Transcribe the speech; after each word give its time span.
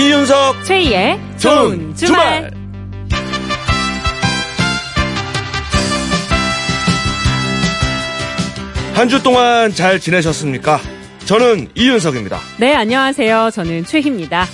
이윤석 0.00 0.64
최희의 0.64 1.20
좋은 1.36 1.94
주말. 1.94 2.50
한주 8.94 9.22
동안 9.22 9.74
잘 9.74 10.00
지내셨습니까? 10.00 10.80
저는 11.26 11.68
이윤석입니다. 11.74 12.40
네, 12.56 12.74
안녕하세요. 12.74 13.50
저는 13.52 13.84
최희입니다. 13.84 14.46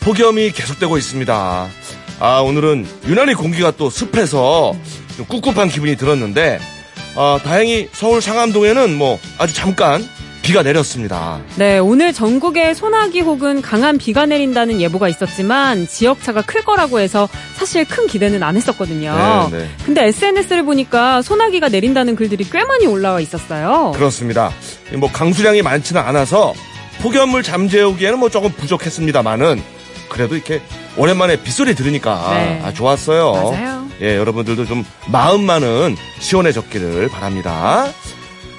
폭염이 0.00 0.50
계속되고 0.52 0.96
있습니다. 0.96 1.68
아, 2.20 2.38
오늘은 2.40 2.86
유난히 3.06 3.34
공기가 3.34 3.72
또 3.72 3.90
습해서 3.90 4.74
좀 5.18 5.26
꿉꿉한 5.26 5.68
기분이 5.68 5.96
들었는데, 5.96 6.58
아, 7.14 7.38
다행히 7.44 7.90
서울 7.92 8.22
상암동에는 8.22 8.96
뭐 8.96 9.18
아주 9.36 9.54
잠깐 9.54 10.02
비가 10.44 10.62
내렸습니다. 10.62 11.40
네, 11.56 11.78
오늘 11.78 12.12
전국에 12.12 12.74
소나기 12.74 13.20
혹은 13.22 13.62
강한 13.62 13.96
비가 13.96 14.26
내린다는 14.26 14.78
예보가 14.78 15.08
있었지만 15.08 15.88
지역차가 15.88 16.42
클 16.42 16.62
거라고 16.62 17.00
해서 17.00 17.30
사실 17.54 17.86
큰 17.86 18.06
기대는 18.06 18.42
안 18.42 18.54
했었거든요. 18.54 19.48
네, 19.50 19.58
네. 19.58 19.70
근데 19.86 20.04
SNS를 20.04 20.62
보니까 20.64 21.22
소나기가 21.22 21.70
내린다는 21.70 22.14
글들이 22.14 22.44
꽤 22.52 22.62
많이 22.62 22.86
올라와 22.86 23.20
있었어요. 23.20 23.92
그렇습니다. 23.96 24.50
뭐 24.98 25.10
강수량이 25.10 25.62
많지는 25.62 26.02
않아서 26.02 26.52
폭염을 27.00 27.42
잠재우기에는 27.42 28.18
뭐 28.18 28.28
조금 28.28 28.50
부족했습니다만은 28.52 29.62
그래도 30.10 30.34
이렇게 30.34 30.60
오랜만에 30.98 31.42
빗소리 31.42 31.74
들으니까 31.74 32.34
네. 32.34 32.60
아, 32.62 32.70
좋았어요. 32.70 33.32
맞아요. 33.32 33.88
예, 34.02 34.18
여러분들도 34.18 34.66
좀 34.66 34.84
마음만은 35.08 35.96
시원해졌기를 36.20 37.08
바랍니다. 37.08 37.86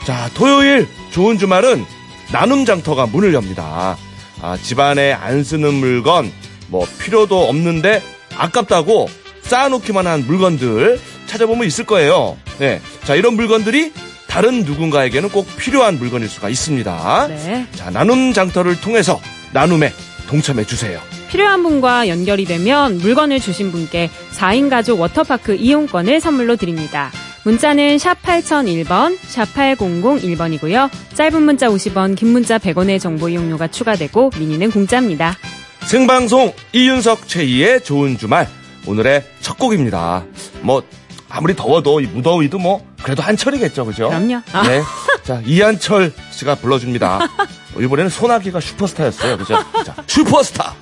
자, 0.05 0.29
토요일 0.35 0.87
좋은 1.11 1.39
주말은 1.39 1.83
나눔 2.31 2.63
장터가 2.63 3.07
문을 3.07 3.33
엽니다. 3.33 3.97
아, 4.39 4.57
집안에 4.61 5.13
안 5.13 5.43
쓰는 5.43 5.73
물건, 5.73 6.31
뭐 6.67 6.85
필요도 6.99 7.49
없는데 7.49 8.03
아깝다고 8.37 9.09
쌓아놓기만 9.41 10.05
한 10.05 10.25
물건들 10.27 10.99
찾아보면 11.25 11.65
있을 11.65 11.85
거예요. 11.85 12.37
네. 12.59 12.81
자, 13.03 13.15
이런 13.15 13.35
물건들이 13.35 13.93
다른 14.27 14.63
누군가에게는 14.63 15.29
꼭 15.29 15.47
필요한 15.57 15.97
물건일 15.97 16.29
수가 16.29 16.49
있습니다. 16.49 17.27
네. 17.29 17.67
자, 17.73 17.89
나눔 17.89 18.31
장터를 18.31 18.79
통해서 18.81 19.19
나눔에 19.53 19.91
동참해 20.27 20.65
주세요. 20.65 21.01
필요한 21.29 21.63
분과 21.63 22.09
연결이 22.09 22.45
되면 22.45 22.99
물건을 22.99 23.39
주신 23.39 23.71
분께 23.71 24.11
4인 24.33 24.69
가족 24.69 24.99
워터파크 24.99 25.55
이용권을 25.55 26.19
선물로 26.21 26.57
드립니다. 26.57 27.11
문자는 27.45 27.99
샵 27.99 28.19
8001번, 28.23 29.19
샵 29.21 29.45
8001번이고요. 29.53 30.89
짧은 31.13 31.43
문자 31.43 31.67
50원, 31.67 32.15
긴 32.15 32.29
문자 32.29 32.57
100원의 32.57 32.99
정보 32.99 33.29
이용료가 33.29 33.67
추가되고 33.67 34.31
미니는 34.37 34.71
공짜입니다. 34.71 35.35
생방송 35.81 36.53
이윤석 36.73 37.27
최희의 37.27 37.83
좋은 37.83 38.17
주말 38.17 38.47
오늘의 38.87 39.23
첫 39.41 39.59
곡입니다. 39.59 40.25
뭐 40.61 40.81
아무리 41.29 41.55
더워도 41.55 42.01
이 42.01 42.07
무더위도 42.07 42.57
뭐 42.57 42.83
그래도 43.03 43.21
한철이겠죠, 43.21 43.85
그죠? 43.85 44.09
그럼요. 44.09 44.41
아. 44.51 44.67
네. 44.67 44.81
자 45.23 45.39
이한철 45.45 46.13
씨가 46.31 46.55
불러줍니다. 46.55 47.19
어, 47.75 47.79
이번에는 47.79 48.09
소나기가 48.09 48.59
슈퍼스타였어요, 48.59 49.37
그죠? 49.37 49.55
자 49.85 49.95
슈퍼스타. 50.07 50.73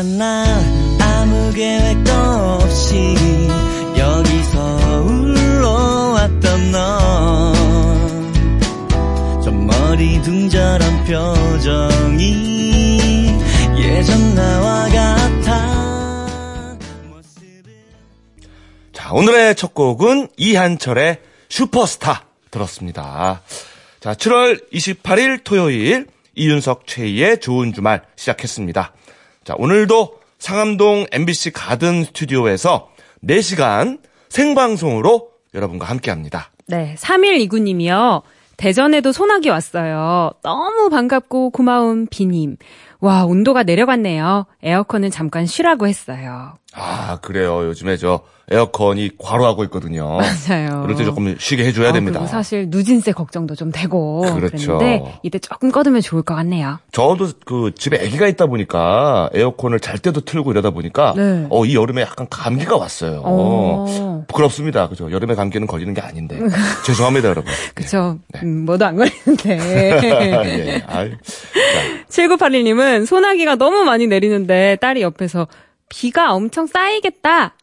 지난 0.00 0.16
날 0.16 0.46
아무 0.98 1.52
계획도 1.52 2.10
없이 2.12 2.96
여기 3.98 4.42
서울로 4.44 6.12
왔던 6.14 6.72
너저 9.42 9.50
머리 9.50 10.22
둥절한 10.22 11.04
표정이 11.04 12.24
예전 13.76 14.34
나와 14.34 14.88
같아 14.88 16.78
자 18.94 19.12
오늘의 19.12 19.54
첫 19.54 19.74
곡은 19.74 20.28
이한철의 20.38 21.20
슈퍼스타 21.50 22.24
들었습니다. 22.50 23.42
자 24.00 24.14
7월 24.14 24.72
28일 24.72 25.44
토요일 25.44 26.06
이윤석 26.36 26.86
최희의 26.86 27.40
좋은 27.40 27.74
주말 27.74 28.00
시작했습니다. 28.16 28.94
자 29.44 29.54
오늘도 29.58 30.20
상암동 30.38 31.06
MBC 31.12 31.52
가든 31.52 32.04
스튜디오에서 32.04 32.88
4시간 33.24 34.00
생방송으로 34.28 35.30
여러분과 35.54 35.86
함께 35.86 36.10
합니다. 36.10 36.50
네, 36.66 36.94
3일 36.98 37.40
이구님이요. 37.40 38.22
대전에도 38.56 39.12
소나기 39.12 39.48
왔어요. 39.48 40.32
너무 40.42 40.90
반갑고 40.90 41.50
고마운 41.50 42.06
비님. 42.06 42.56
와, 43.00 43.24
온도가 43.24 43.62
내려갔네요. 43.62 44.46
에어컨은 44.62 45.10
잠깐 45.10 45.46
쉬라고 45.46 45.88
했어요. 45.88 46.54
아, 46.74 47.18
그래요. 47.22 47.64
요즘에 47.66 47.96
저 47.96 48.20
에어컨이 48.50 49.12
과로하고 49.18 49.64
있거든요. 49.64 50.18
맞아요. 50.48 50.82
이럴 50.84 50.96
때 50.96 51.04
조금 51.04 51.36
쉬게 51.38 51.64
해줘야 51.64 51.90
어, 51.90 51.92
됩니다. 51.92 52.18
그리고 52.18 52.30
사실 52.30 52.66
누진세 52.68 53.12
걱정도 53.12 53.54
좀 53.54 53.70
되고 53.70 54.22
그렇죠. 54.22 54.78
그랬는데 54.78 55.20
이때 55.22 55.38
조금 55.38 55.70
꺼두면 55.70 56.00
좋을 56.00 56.22
것 56.22 56.34
같네요. 56.34 56.78
저도 56.92 57.28
그 57.44 57.72
집에 57.76 57.98
아기가 57.98 58.26
있다 58.26 58.46
보니까 58.46 59.30
에어컨을 59.34 59.80
잘 59.80 59.98
때도 59.98 60.22
틀고 60.22 60.50
이러다 60.50 60.70
보니까 60.70 61.14
네. 61.16 61.46
어, 61.50 61.64
이 61.64 61.76
여름에 61.76 62.02
약간 62.02 62.26
감기가 62.28 62.76
왔어요. 62.76 63.22
어. 63.24 64.24
부끄럽습니다. 64.26 64.88
그죠? 64.88 65.10
여름에 65.10 65.34
감기는 65.34 65.66
걸리는 65.66 65.94
게 65.94 66.00
아닌데. 66.00 66.38
죄송합니다, 66.84 67.28
여러분. 67.28 67.52
그쵸. 67.74 68.18
네. 68.32 68.40
음, 68.42 68.64
뭐도 68.64 68.84
안 68.84 68.96
걸리는데. 68.96 69.58
예. 70.44 70.84
아유. 70.86 71.12
7981님은 72.08 73.06
소나기가 73.06 73.56
너무 73.56 73.84
많이 73.84 74.06
내리는데 74.06 74.76
딸이 74.80 75.02
옆에서 75.02 75.46
비가 75.88 76.32
엄청 76.32 76.66
쌓이겠다. 76.66 77.54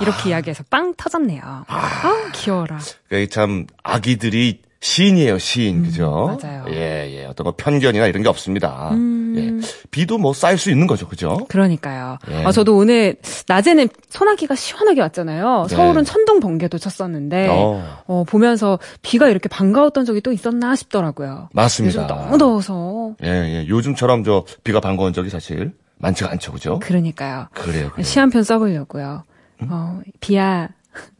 이렇게 0.00 0.30
이야기해서 0.30 0.64
빵 0.70 0.94
터졌네요. 0.96 1.42
아, 1.68 2.30
귀여워라. 2.34 2.78
그러니까 3.08 3.30
참 3.34 3.66
아기들이 3.82 4.60
시인이에요, 4.80 5.38
시인. 5.38 5.82
그죠? 5.84 6.36
음, 6.38 6.38
맞아요. 6.48 6.64
음. 6.66 6.72
예, 6.74 7.08
예. 7.10 7.24
어떤 7.24 7.44
거 7.44 7.54
편견이나 7.56 8.06
이런 8.06 8.22
게 8.22 8.28
없습니다. 8.28 8.90
예. 9.36 9.52
비도 9.90 10.18
뭐 10.18 10.32
쌓일 10.34 10.58
수 10.58 10.70
있는 10.70 10.86
거죠. 10.86 11.08
그죠? 11.08 11.38
그러니까요. 11.48 12.18
예. 12.30 12.44
아, 12.44 12.52
저도 12.52 12.76
오늘 12.76 13.16
낮에는 13.48 13.88
소나기가 14.10 14.54
시원하게 14.54 15.00
왔잖아요. 15.00 15.66
네. 15.68 15.74
서울은 15.74 16.04
천둥 16.04 16.40
번개도 16.40 16.78
쳤었는데 16.78 17.48
어. 17.50 18.02
어, 18.06 18.24
보면서 18.28 18.78
비가 19.02 19.28
이렇게 19.28 19.48
반가웠던 19.48 20.04
적이 20.04 20.20
또 20.20 20.30
있었나 20.30 20.76
싶더라고요. 20.76 21.48
맞습니다. 21.52 22.02
요즘 22.02 22.06
너무 22.14 22.38
더워서. 22.38 23.14
예, 23.24 23.28
예. 23.62 23.66
요즘처럼 23.66 24.24
저 24.24 24.44
비가 24.62 24.78
반가운 24.80 25.12
적이 25.14 25.30
사실 25.30 25.72
많지가 25.98 26.30
않죠. 26.32 26.52
그죠? 26.52 26.78
그러니까요. 26.80 27.48
그래요, 27.54 27.90
그래요. 27.92 28.04
시 28.04 28.20
한 28.20 28.30
편 28.30 28.42
써보려고요. 28.44 29.24
음? 29.62 29.68
어, 29.70 30.00
비야 30.20 30.68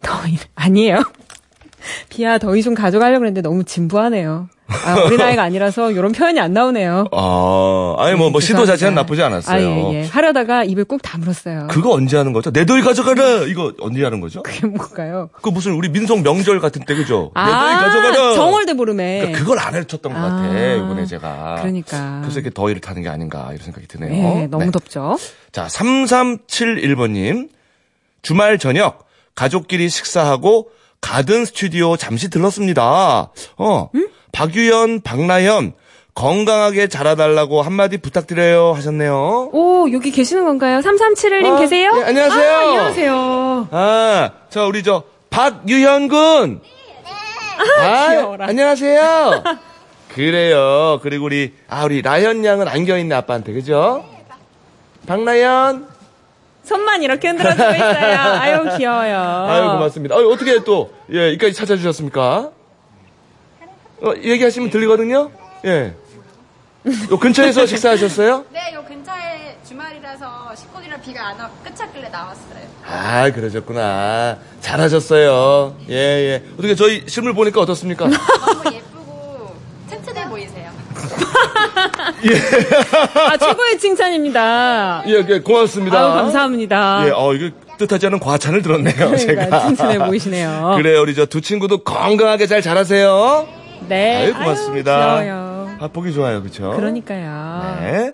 더위 0.03 0.39
아니에요. 0.55 1.03
비야 2.09 2.39
더위 2.39 2.63
좀 2.63 2.75
가져가려고 2.75 3.25
했는데 3.25 3.43
너무 3.43 3.65
진부하네요. 3.65 4.49
아, 4.69 4.97
어린아이가 5.05 5.45
아니라서 5.45 5.93
이런 5.93 6.11
표현이 6.11 6.41
안 6.41 6.53
나오네요. 6.53 7.07
아, 7.13 7.95
아니 7.99 8.17
뭐, 8.17 8.31
뭐 8.31 8.41
시도 8.41 8.61
죄송합니다. 8.67 8.73
자체는 8.73 8.95
나쁘지 8.97 9.23
않았어요. 9.23 9.57
아, 9.57 9.93
예, 9.93 9.95
예. 9.95 10.05
하려다가 10.07 10.65
입을 10.65 10.85
꾹 10.87 11.01
다물었어요. 11.03 11.69
그거 11.71 11.93
언제 11.93 12.17
하는 12.17 12.33
거죠? 12.33 12.51
내 12.51 12.67
더위 12.67 12.83
가져가라! 12.83 13.45
이거 13.47 13.73
언제 13.81 14.03
하는 14.03 14.21
거죠? 14.21 14.43
그게 14.43 14.67
뭘까요? 14.67 15.31
그 15.41 15.51
무슨 15.51 15.73
우리 15.73 15.89
민속 15.89 16.23
명절 16.23 16.59
같은 16.59 16.85
때, 16.85 16.97
그죠? 16.97 17.31
내 17.37 17.43
더위 17.43 17.53
아, 17.55 17.79
가져가라! 17.79 18.35
정월대 18.35 18.75
보름에. 18.75 19.19
그러니까 19.19 19.39
그걸 19.39 19.59
안 19.61 19.75
해쳤던 19.77 20.13
것 20.13 20.19
같아, 20.19 20.37
아, 20.37 20.75
이번에 20.75 21.07
제가. 21.07 21.59
그러니까. 21.61 22.21
그래서 22.23 22.41
이렇게 22.41 22.51
더위를 22.53 22.81
타는 22.81 23.03
게 23.03 23.09
아닌가, 23.09 23.47
이런 23.53 23.59
생각이 23.59 23.87
드네요. 23.87 24.41
예, 24.41 24.47
너무 24.49 24.65
네. 24.65 24.71
덥죠. 24.73 25.17
자, 25.53 25.69
3371번님. 25.69 27.51
주말 28.27 28.59
저녁, 28.59 29.07
가족끼리 29.37 29.89
식사하고, 29.89 30.71
가든 31.01 31.45
스튜디오 31.45 31.97
잠시 31.97 32.29
들렀습니다. 32.29 33.31
어, 33.57 33.91
박유연, 34.33 35.03
박나연, 35.03 35.75
건강하게 36.15 36.89
자라달라고 36.89 37.63
한마디 37.63 37.99
부탁드려요 37.99 38.73
하셨네요. 38.73 39.51
오, 39.53 39.87
여기 39.93 40.11
계시는 40.11 40.45
건가요? 40.45 40.81
3371님 40.81 41.55
아, 41.55 41.59
계세요? 41.61 41.93
예, 41.99 42.03
안녕하세요. 42.03 42.51
아, 42.51 42.59
안녕하세요. 42.63 43.69
아, 43.71 44.31
저 44.51 44.67
우리 44.67 44.83
저 44.83 45.05
박유현 45.31 46.09
군. 46.09 46.61
아, 47.79 48.09
귀여워라. 48.09 48.47
안녕하세요. 48.49 49.45
그래요. 50.15 50.99
그리고 51.01 51.27
우리 51.27 51.55
아 51.69 51.85
우리 51.85 52.03
라현 52.03 52.45
양은 52.45 52.67
안겨 52.67 52.99
있네 52.99 53.15
아빠한테 53.15 53.53
그죠? 53.53 54.05
박나연. 55.07 55.96
손만 56.67 57.03
이렇게 57.03 57.29
흔들어주고 57.29 57.71
있어요. 57.75 58.19
아유, 58.19 58.77
귀여워요. 58.77 59.17
아유 59.49 59.63
고맙습니다. 59.71 60.17
아유, 60.17 60.29
어떻게 60.31 60.59
또 60.65 60.93
예, 61.13 61.29
여기까지 61.29 61.55
찾아주셨습니까? 61.55 62.51
어, 64.03 64.13
얘기하시면 64.23 64.71
들리거든요. 64.71 65.31
예. 65.65 65.95
요 67.11 67.19
근처에서 67.19 67.65
식사하셨어요? 67.67 68.45
네, 68.53 68.75
요 68.75 68.85
근처에 68.87 69.59
주말이라서 69.67 70.55
식구들이랑 70.57 71.01
비가 71.01 71.29
안 71.29 71.39
와 71.41 71.51
끝찾길래 71.65 72.09
나왔어요. 72.09 72.67
아, 72.85 73.31
그러셨구나. 73.31 74.39
잘하셨어요. 74.61 75.77
예, 75.89 75.95
예. 75.95 76.43
어떻게 76.55 76.75
저희 76.75 77.05
실물 77.07 77.33
보니까 77.33 77.61
어떻습니까? 77.61 78.07
너무 78.11 78.75
예쁘고 78.75 79.55
튼튼해 79.89 80.29
보이세요. 80.29 80.71
아, 83.15 83.37
최고의 83.37 83.79
칭찬입니다. 83.79 85.05
예, 85.07 85.25
예, 85.29 85.41
고맙습니다. 85.41 85.99
아우, 85.99 86.15
감사합니다. 86.15 87.07
예, 87.07 87.11
어, 87.15 87.35
이거 87.35 87.55
뜻하지 87.79 88.07
않은 88.07 88.21
과찬을 88.21 88.63
들었네요, 88.63 89.17
제가. 89.17 89.35
그러니까 89.47 89.67
튼튼해 89.67 89.99
보이시네요. 90.07 90.75
그래요, 90.77 91.03
우리 91.03 91.15
저 91.15 91.27
두 91.27 91.41
친구도 91.41 91.85
건강하게 91.85 92.47
잘 92.47 92.63
자라세요. 92.63 93.47
네. 93.89 94.25
아유, 94.25 94.33
고맙습니다. 94.35 95.17
아유. 95.17 95.67
아, 95.81 95.89
보기 95.93 96.13
좋아요, 96.13 96.43
그쵸? 96.43 96.73
그러니까요. 96.77 97.77
네. 97.81 98.13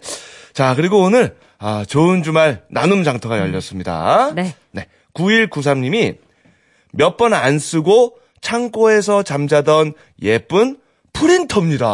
자, 0.52 0.74
그리고 0.74 1.00
오늘, 1.02 1.36
아, 1.58 1.84
좋은 1.86 2.22
주말 2.22 2.62
나눔 2.68 3.04
장터가 3.04 3.38
열렸습니다. 3.38 4.32
네. 4.34 4.54
네. 4.72 4.86
9193님이 5.14 6.16
몇 6.92 7.16
번 7.16 7.32
안 7.32 7.58
쓰고 7.58 8.16
창고에서 8.40 9.22
잠자던 9.22 9.92
예쁜 10.22 10.76
프린터입니다. 11.12 11.86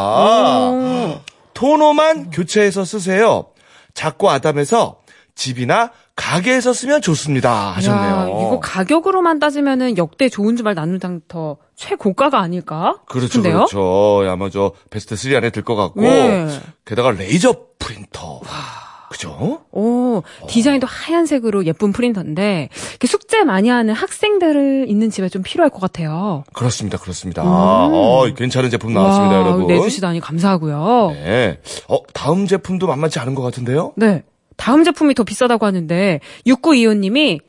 토너만 1.59 2.29
교체해서 2.29 2.85
쓰세요. 2.85 3.47
작고 3.93 4.29
아담해서 4.29 4.99
집이나 5.35 5.91
가게에서 6.15 6.71
쓰면 6.71 7.01
좋습니다. 7.01 7.71
하셨네요. 7.75 8.15
야, 8.15 8.23
이거 8.27 8.61
가격으로만 8.61 9.39
따지면은 9.39 9.97
역대 9.97 10.29
좋은 10.29 10.55
주말 10.55 10.73
나눔장 10.75 11.19
더 11.27 11.57
최고가가 11.75 12.39
아닐까? 12.39 12.95
그렇죠, 13.07 13.27
싶은데요? 13.27 13.53
그렇죠. 13.65 14.23
아마 14.29 14.49
저 14.49 14.71
베스트 14.89 15.17
3 15.17 15.35
안에 15.35 15.49
들 15.49 15.63
것 15.63 15.75
같고, 15.75 16.01
네. 16.01 16.47
게다가 16.85 17.11
레이저 17.11 17.53
프린터. 17.77 18.39
그죠? 19.09 19.61
오, 19.71 20.21
디자인도 20.47 20.85
하얀색으로 20.87 21.65
예쁜 21.65 21.91
프린터인데 21.91 22.69
숙제 23.05 23.43
많이 23.43 23.69
하는 23.69 23.93
학생들을 23.93 24.85
있는 24.87 25.09
집에 25.09 25.29
좀 25.29 25.41
필요할 25.41 25.69
것 25.71 25.79
같아요. 25.79 26.43
그렇습니다, 26.53 26.97
그렇습니다. 26.97 27.43
어, 27.43 28.25
괜찮은 28.35 28.69
제품 28.69 28.93
나왔습니다, 28.93 29.35
음. 29.35 29.41
와, 29.41 29.47
여러분. 29.47 29.67
내주시다니 29.67 30.19
감사하고요. 30.19 31.11
네. 31.13 31.59
어, 31.87 31.97
다음 32.13 32.45
제품도 32.45 32.87
만만치 32.87 33.19
않은 33.19 33.35
것 33.35 33.41
같은데요? 33.41 33.93
네. 33.95 34.23
다음 34.57 34.83
제품이 34.83 35.15
더 35.15 35.23
비싸다고 35.23 35.65
하는데 35.65 36.19
6925님이 36.45 37.39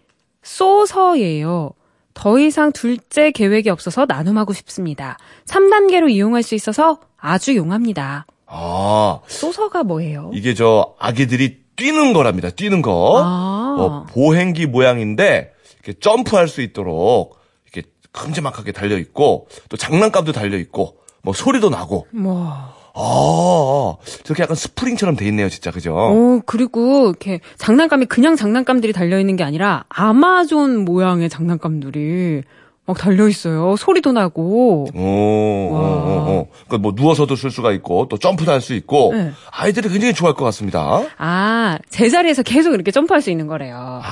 소서예요. 0.43 1.73
더 2.15 2.39
이상 2.39 2.73
둘째 2.73 3.31
계획이 3.31 3.69
없어서 3.71 4.07
나눔하고 4.07 4.53
싶습니다. 4.53 5.17
3단계로 5.47 6.11
이용할 6.11 6.43
수 6.43 6.55
있어서 6.55 6.99
아주 7.17 7.57
용합니다. 7.57 8.27
아, 8.53 9.21
소서가 9.29 9.85
뭐예요? 9.85 10.31
이게 10.35 10.55
저 10.55 10.95
아기들이 10.99 11.61
뛰는 11.77 12.13
거랍니다. 12.13 12.51
뛰는 12.51 12.83
거. 12.83 13.21
아. 13.23 13.77
어, 13.79 14.07
보행기 14.11 14.67
모양인데 14.67 15.53
이렇게 15.83 15.99
점프할 15.99 16.49
수 16.49 16.61
있도록 16.61 17.39
이렇게 17.73 17.89
큼지막하게 18.13 18.73
달려 18.73 18.99
있고 18.99 19.47
또 19.69 19.77
장난감도 19.77 20.33
달려 20.33 20.59
있고 20.59 20.97
뭐 21.23 21.33
소리도 21.33 21.71
나고. 21.71 22.07
와. 22.25 22.75
아, 22.93 23.95
저렇게 24.25 24.43
약간 24.43 24.57
스프링처럼 24.57 25.15
돼 25.15 25.25
있네요, 25.29 25.49
진짜. 25.49 25.71
그죠? 25.71 25.95
오, 25.95 26.43
그리고 26.45 27.09
이렇게 27.09 27.41
장난감이 27.57 28.07
그냥 28.07 28.35
장난감들이 28.35 28.93
달려 28.93 29.21
있는 29.21 29.37
게 29.37 29.45
아니라 29.45 29.85
아마존 29.89 30.85
모양의 30.85 31.31
장난감들이 31.31 32.43
막 32.91 32.99
달려 32.99 33.29
있어요. 33.29 33.77
소리도 33.77 34.13
나고. 34.13 34.87
오, 34.95 35.01
오, 35.01 35.75
오, 35.75 36.31
오. 36.31 36.49
그러니까 36.67 36.79
뭐 36.79 36.93
누워서도 36.95 37.37
쓸 37.37 37.51
수가 37.51 37.73
있고 37.73 38.07
또 38.09 38.17
점프도 38.19 38.51
할 38.53 38.61
수 38.61 38.75
있고 38.75 39.13
네. 39.15 39.33
아이들이 39.53 39.89
굉장히 39.89 40.13
좋아할 40.13 40.35
것 40.35 40.45
같습니다. 40.47 41.03
아, 41.17 41.79
제자리에서 41.89 42.43
계속 42.43 42.75
이렇게 42.75 42.91
점프할 42.91 43.23
수 43.23 43.31
있는 43.31 43.47
거래요. 43.47 44.03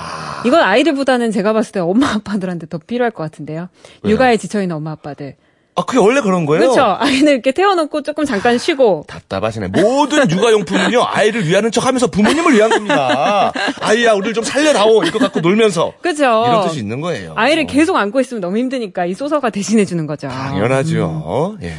이건 0.47 0.63
아이들보다는 0.63 1.33
제가 1.33 1.53
봤을 1.53 1.73
때 1.73 1.81
엄마 1.81 2.15
아빠들한테 2.15 2.67
더 2.69 2.79
필요할 2.79 3.11
것 3.11 3.23
같은데요. 3.25 3.69
왜요? 4.03 4.15
육아에 4.15 4.39
지쳐 4.39 4.63
있는 4.63 4.77
엄마 4.77 4.93
아빠들. 4.93 5.37
아, 5.79 5.85
그게 5.85 5.99
원래 6.01 6.21
그런 6.21 6.45
거예요? 6.45 6.73
그렇죠. 6.73 6.97
아이들 6.99 7.35
이렇게 7.35 7.53
태워놓고 7.53 8.03
조금 8.03 8.25
잠깐 8.25 8.59
쉬고. 8.59 9.05
답답하시네. 9.07 9.69
모든 9.69 10.29
육아용품은요, 10.29 11.05
아이를 11.05 11.47
위하는 11.47 11.71
척 11.71 11.87
하면서 11.87 12.09
부모님을 12.09 12.53
위한 12.53 12.69
겁니다. 12.71 13.53
아이야, 13.81 14.15
우리를 14.15 14.35
좀 14.35 14.43
살려다오. 14.43 15.05
이거 15.05 15.21
갖고 15.21 15.39
놀면서. 15.39 15.93
그죠? 16.03 16.25
이런 16.25 16.67
뜻이 16.67 16.81
있는 16.81 17.01
거예요. 17.01 17.35
아이를 17.37 17.63
어. 17.63 17.67
계속 17.67 17.97
안고 17.97 18.21
있으면 18.21 18.41
너무 18.41 18.59
힘드니까 18.59 19.07
이 19.07 19.15
소서가 19.15 19.51
대신해 19.51 19.85
주는 19.85 20.07
거죠. 20.09 20.27
당연하죠. 20.29 21.59
예. 21.63 21.75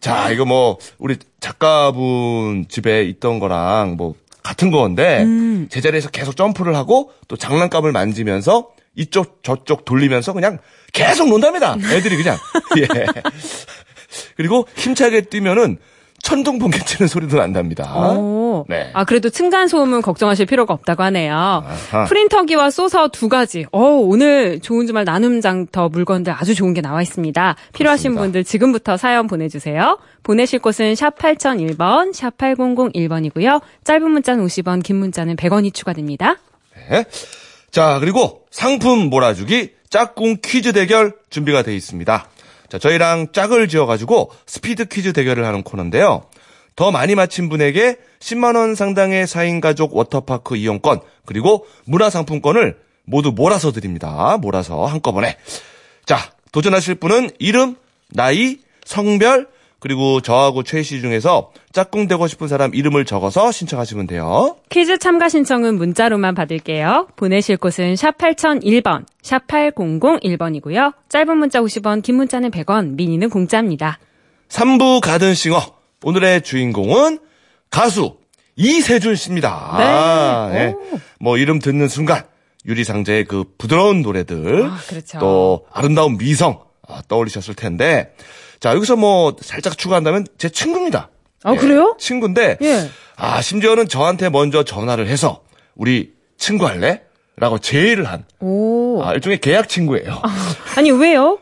자, 0.00 0.30
이거 0.30 0.44
뭐, 0.44 0.76
우리 0.98 1.16
작가분 1.40 2.66
집에 2.68 3.04
있던 3.04 3.38
거랑 3.38 3.96
뭐, 3.96 4.14
같은 4.42 4.70
건데, 4.70 5.22
음. 5.22 5.68
제자리에서 5.70 6.10
계속 6.10 6.36
점프를 6.36 6.76
하고, 6.76 7.12
또 7.28 7.36
장난감을 7.36 7.92
만지면서, 7.92 8.68
이쪽, 8.94 9.42
저쪽 9.42 9.84
돌리면서 9.84 10.32
그냥 10.32 10.58
계속 10.92 11.28
논답니다. 11.28 11.76
애들이 11.92 12.16
그냥. 12.16 12.36
예. 12.78 12.86
그리고 14.36 14.66
힘차게 14.76 15.22
뛰면은, 15.22 15.78
천둥 16.20 16.58
번개 16.58 16.80
치는 16.80 17.06
소리도 17.06 17.36
난답니다. 17.36 17.94
오. 17.96 18.64
네. 18.68 18.90
아, 18.92 19.04
그래도 19.04 19.30
층간 19.30 19.68
소음은 19.68 20.02
걱정하실 20.02 20.46
필요가 20.46 20.74
없다고 20.74 21.04
하네요. 21.04 21.32
아하. 21.34 22.04
프린터기와 22.06 22.70
소서 22.70 23.08
두 23.08 23.28
가지. 23.28 23.66
어, 23.70 23.80
오늘 23.80 24.58
좋은 24.60 24.86
주말 24.88 25.04
나눔 25.04 25.40
장터 25.40 25.88
물건들 25.88 26.34
아주 26.36 26.54
좋은 26.56 26.74
게 26.74 26.80
나와 26.80 27.02
있습니다. 27.02 27.56
필요하신 27.72 28.02
그렇습니다. 28.10 28.22
분들 28.22 28.44
지금부터 28.44 28.96
사연 28.96 29.28
보내주세요. 29.28 29.98
보내실 30.24 30.58
곳은 30.58 30.96
샵 30.96 31.16
8001번, 31.18 32.12
샵 32.12 32.36
8001번이고요. 32.36 33.62
짧은 33.84 34.10
문자는 34.10 34.44
50원, 34.44 34.82
긴 34.82 34.96
문자는 34.96 35.36
100원이 35.36 35.72
추가됩니다. 35.72 36.36
네. 36.90 37.04
자, 37.70 37.98
그리고 38.00 38.42
상품 38.50 39.08
몰아주기 39.08 39.70
짝꿍 39.90 40.38
퀴즈 40.42 40.72
대결 40.72 41.14
준비가 41.30 41.62
되어 41.62 41.74
있습니다. 41.74 42.28
자, 42.68 42.78
저희랑 42.78 43.28
짝을 43.32 43.68
지어가지고 43.68 44.30
스피드 44.46 44.86
퀴즈 44.86 45.12
대결을 45.12 45.44
하는 45.44 45.62
코너인데요. 45.62 46.26
더 46.76 46.90
많이 46.90 47.14
맞힌 47.14 47.48
분에게 47.48 47.96
10만원 48.20 48.74
상당의 48.74 49.26
4인 49.26 49.60
가족 49.60 49.96
워터파크 49.96 50.56
이용권, 50.56 51.00
그리고 51.24 51.66
문화상품권을 51.86 52.78
모두 53.04 53.32
몰아서 53.32 53.72
드립니다. 53.72 54.36
몰아서 54.40 54.84
한꺼번에. 54.84 55.36
자, 56.04 56.18
도전하실 56.52 56.96
분은 56.96 57.30
이름, 57.38 57.76
나이, 58.10 58.58
성별, 58.84 59.48
그리고 59.80 60.20
저하고 60.20 60.64
최희 60.64 60.82
씨 60.82 61.00
중에서 61.00 61.52
짝꿍 61.72 62.08
되고 62.08 62.26
싶은 62.26 62.48
사람 62.48 62.74
이름을 62.74 63.04
적어서 63.04 63.52
신청하시면 63.52 64.08
돼요. 64.08 64.56
퀴즈 64.70 64.98
참가 64.98 65.28
신청은 65.28 65.76
문자로만 65.76 66.34
받을게요. 66.34 67.08
보내실 67.16 67.56
곳은 67.56 67.94
샵 67.94 68.18
8001번, 68.18 69.04
샵 69.22 69.46
8001번이고요. 69.46 70.94
짧은 71.08 71.36
문자 71.36 71.60
50원, 71.60 72.02
긴 72.02 72.16
문자는 72.16 72.50
100원, 72.50 72.96
미니는 72.96 73.30
공짜입니다. 73.30 73.98
3부 74.48 75.00
가든싱어. 75.00 75.60
오늘의 76.02 76.42
주인공은 76.42 77.18
가수 77.70 78.16
이세준 78.56 79.14
씨입니다. 79.14 79.74
네. 79.78 79.84
아, 79.84 80.50
예. 80.54 80.74
뭐 81.20 81.38
이름 81.38 81.60
듣는 81.60 81.86
순간 81.88 82.24
유리상자의 82.66 83.24
그 83.24 83.44
부드러운 83.56 84.02
노래들 84.02 84.64
아, 84.66 84.78
그렇죠. 84.88 85.18
또 85.20 85.66
아름다운 85.72 86.18
미성 86.18 86.60
아, 86.86 87.02
떠올리셨을 87.06 87.54
텐데 87.54 88.12
자 88.60 88.74
여기서 88.74 88.96
뭐 88.96 89.36
살짝 89.40 89.78
추가한다면 89.78 90.26
제 90.38 90.48
친구입니다. 90.48 91.10
아, 91.44 91.54
그래요? 91.54 91.96
친구인데 91.98 92.58
예. 92.62 92.90
아 93.16 93.40
심지어는 93.40 93.88
저한테 93.88 94.28
먼저 94.28 94.64
전화를 94.64 95.06
해서 95.06 95.42
우리 95.76 96.12
친구 96.36 96.66
할래? 96.66 97.02
라고 97.36 97.58
제의를 97.58 98.04
한 98.06 98.24
오. 98.40 99.00
아, 99.04 99.14
일종의 99.14 99.38
계약 99.38 99.68
친구예요. 99.68 100.20
아 100.76 100.80
니, 100.82 100.90
왜요? 100.90 101.38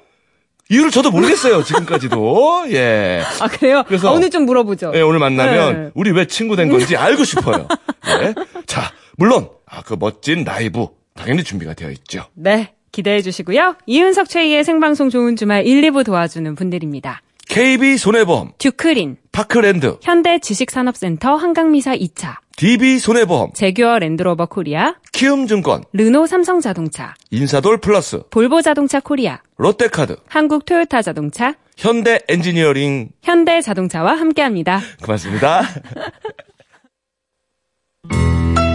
이유를 0.69 0.91
저도 0.91 1.11
모르겠어요 1.11 1.63
지금까지도 1.63 2.65
예. 2.73 3.23
아, 3.41 3.47
그래요? 3.49 3.83
그래서- 3.87 4.09
아, 4.09 4.13
오늘 4.13 4.29
좀 4.31 4.45
물어보죠. 4.45 4.93
예, 4.95 5.01
오늘 5.01 5.21
만나면 5.21 5.85
네. 5.85 5.91
우리 5.95 6.11
왜 6.11 6.27
친구 6.27 6.55
된 6.57 6.69
건지 6.71 6.97
알고 6.97 7.25
싶어요. 7.25 7.67
예. 8.09 8.35
자, 8.67 8.93
물론 9.17 9.49
아, 9.65 9.81
그 9.83 9.97
멋진 9.99 10.45
라이브 10.45 10.89
당연히 11.15 11.45
준비가 11.45 11.73
되어 11.73 11.91
있죠. 11.93 12.27
네, 12.35 12.75
기대해 12.97 13.21
주시고요. 13.21 13.77
이윤석 13.85 14.31
최희의 14.31 14.65
생방송 14.65 15.11
좋은 15.11 15.37
주말 15.37 15.67
1, 15.67 15.83
2부 15.83 16.05
도와주는 16.05 16.55
분들입니다. 16.55 17.21
KB 17.47 17.99
손해보험, 17.99 18.53
듀크린, 18.57 19.19
파크랜드, 19.33 19.99
현대 20.01 20.39
지식산업센터 20.39 21.37
한강미사 21.37 21.95
2차, 21.95 22.37
DB 22.57 22.99
손해보험, 22.99 23.53
제규어 23.53 23.99
랜드로버 23.99 24.47
코리아, 24.47 24.95
키움증권, 25.13 25.85
르노 25.93 26.27
삼성자동차, 26.27 27.15
인사돌 27.31 27.83
플러스, 27.83 28.23
볼보 28.31 28.63
자동차 28.63 29.01
코리아, 29.01 29.43
롯데카드, 29.59 30.17
한국 30.27 30.65
토요타 30.65 31.03
자동차, 31.03 31.55
현대 31.77 32.21
엔지니어링 32.29 33.11
현대 33.23 33.61
자동차와 33.61 34.15
함께합니다. 34.15 34.81
고맙습니다. 35.03 35.65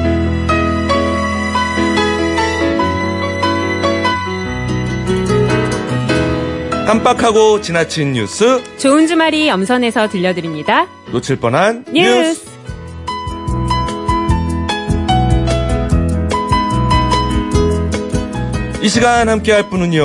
깜빡하고 6.92 7.62
지나친 7.62 8.12
뉴스 8.12 8.62
좋은 8.78 9.08
주말이 9.08 9.50
엄선해서 9.50 10.10
들려드립니다. 10.10 10.88
놓칠 11.14 11.38
뻔한 11.38 11.86
뉴스. 11.90 12.42
뉴스. 12.42 12.50
이 18.82 18.90
시간 18.90 19.30
함께할 19.30 19.70
분은요. 19.70 20.04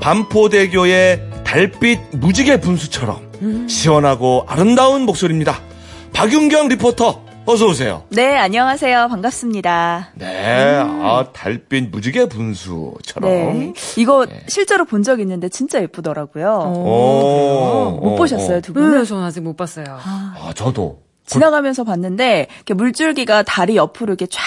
반포대교의 0.00 1.22
달빛 1.46 2.00
무지개 2.12 2.60
분수처럼 2.60 3.30
음. 3.40 3.66
시원하고 3.66 4.44
아름다운 4.46 5.06
목소리입니다. 5.06 5.58
박윤경 6.12 6.68
리포터 6.68 7.27
어서 7.50 7.66
오세요. 7.66 8.02
네, 8.10 8.36
안녕하세요. 8.36 9.08
반갑습니다. 9.08 10.10
네, 10.16 10.76
아 10.82 11.24
달빛 11.32 11.88
무지개 11.90 12.26
분수처럼. 12.28 13.30
네. 13.30 13.72
이거 13.96 14.26
실제로 14.48 14.84
본 14.84 15.02
적 15.02 15.18
있는데 15.20 15.48
진짜 15.48 15.80
예쁘더라고요. 15.80 16.46
오, 16.74 18.00
못 18.02 18.12
어, 18.12 18.16
보셨어요, 18.16 18.58
어. 18.58 18.60
두 18.60 18.74
분은? 18.74 18.98
네, 18.98 19.04
저는 19.04 19.22
아직 19.24 19.40
못 19.40 19.56
봤어요. 19.56 19.86
아 19.88 20.52
저도. 20.54 21.00
지나가면서 21.24 21.84
봤는데 21.84 22.48
이렇게 22.56 22.74
물줄기가 22.74 23.44
다리 23.44 23.76
옆으로 23.76 24.10
이렇게 24.12 24.26
쫙 24.26 24.42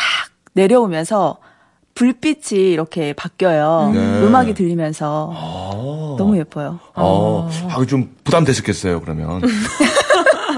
내려오면서 0.53 1.37
불빛이 1.95 2.71
이렇게 2.71 3.13
바뀌어요. 3.13 3.91
네. 3.93 3.99
음악이 3.99 4.53
들리면서 4.53 5.31
아. 5.35 6.15
너무 6.19 6.37
예뻐요. 6.37 6.79
어, 6.95 7.49
아, 7.69 7.85
좀 7.87 8.15
부담되셨겠어요, 8.23 9.01
그러면. 9.01 9.41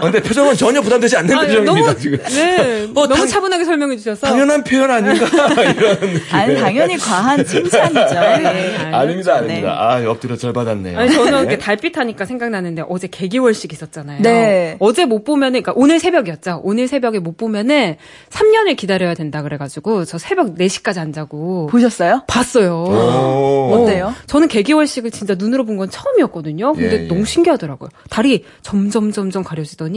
아, 0.03 0.11
근데 0.11 0.21
표정은 0.21 0.55
전혀 0.55 0.81
부담되지 0.81 1.15
않는 1.17 1.35
아, 1.37 1.41
표정입니다, 1.41 1.87
너무, 1.87 1.97
지금. 1.99 2.17
네, 2.29 2.83
어, 2.83 3.07
너무 3.07 3.15
당- 3.15 3.27
차분하게 3.27 3.63
설명해 3.65 3.97
주셔서. 3.97 4.27
당연한 4.27 4.63
표현 4.63 4.91
아닌가? 4.91 5.25
이런 5.63 5.99
느낌. 5.99 6.21
아니, 6.35 6.55
당연히 6.59 6.97
과한 6.97 7.45
칭찬이죠. 7.45 7.99
네. 8.13 8.75
아닙니다, 8.93 9.35
아닙니다. 9.35 9.45
네. 9.45 9.63
아, 9.67 10.09
엎드려 10.09 10.35
절 10.35 10.51
받았네요. 10.53 10.97
아니, 10.99 11.11
저는 11.13 11.31
네. 11.31 11.39
이렇게 11.39 11.57
달빛 11.57 11.97
하니까 11.97 12.25
생각나는데 12.25 12.83
어제 12.89 13.07
개기월식 13.07 13.71
있었잖아요. 13.73 14.21
네. 14.21 14.75
어제 14.79 15.05
못 15.05 15.23
보면은, 15.23 15.61
그러니까 15.61 15.73
오늘 15.75 15.99
새벽이었죠. 15.99 16.61
오늘 16.63 16.87
새벽에 16.87 17.19
못 17.19 17.37
보면은 17.37 17.95
3년을 18.29 18.75
기다려야 18.75 19.13
된다 19.13 19.41
그래가지고 19.41 20.05
저 20.05 20.17
새벽 20.17 20.55
4시까지 20.57 20.97
안 20.99 21.13
자고 21.13 21.67
보셨어요? 21.67 22.23
봤어요. 22.27 22.83
오. 22.87 23.73
어때요? 23.83 24.13
저는 24.27 24.47
개기월식을 24.47 25.11
진짜 25.11 25.35
눈으로 25.37 25.65
본 25.65 25.73
건 25.73 25.89
처음이었거든요. 25.89 26.73
근데 26.73 26.97
예, 26.99 27.03
예. 27.05 27.07
너무 27.07 27.25
신기하더라고요. 27.25 27.89
달이 28.11 28.45
점점 28.61 29.11
점점 29.11 29.43
가려지더니 29.43 29.92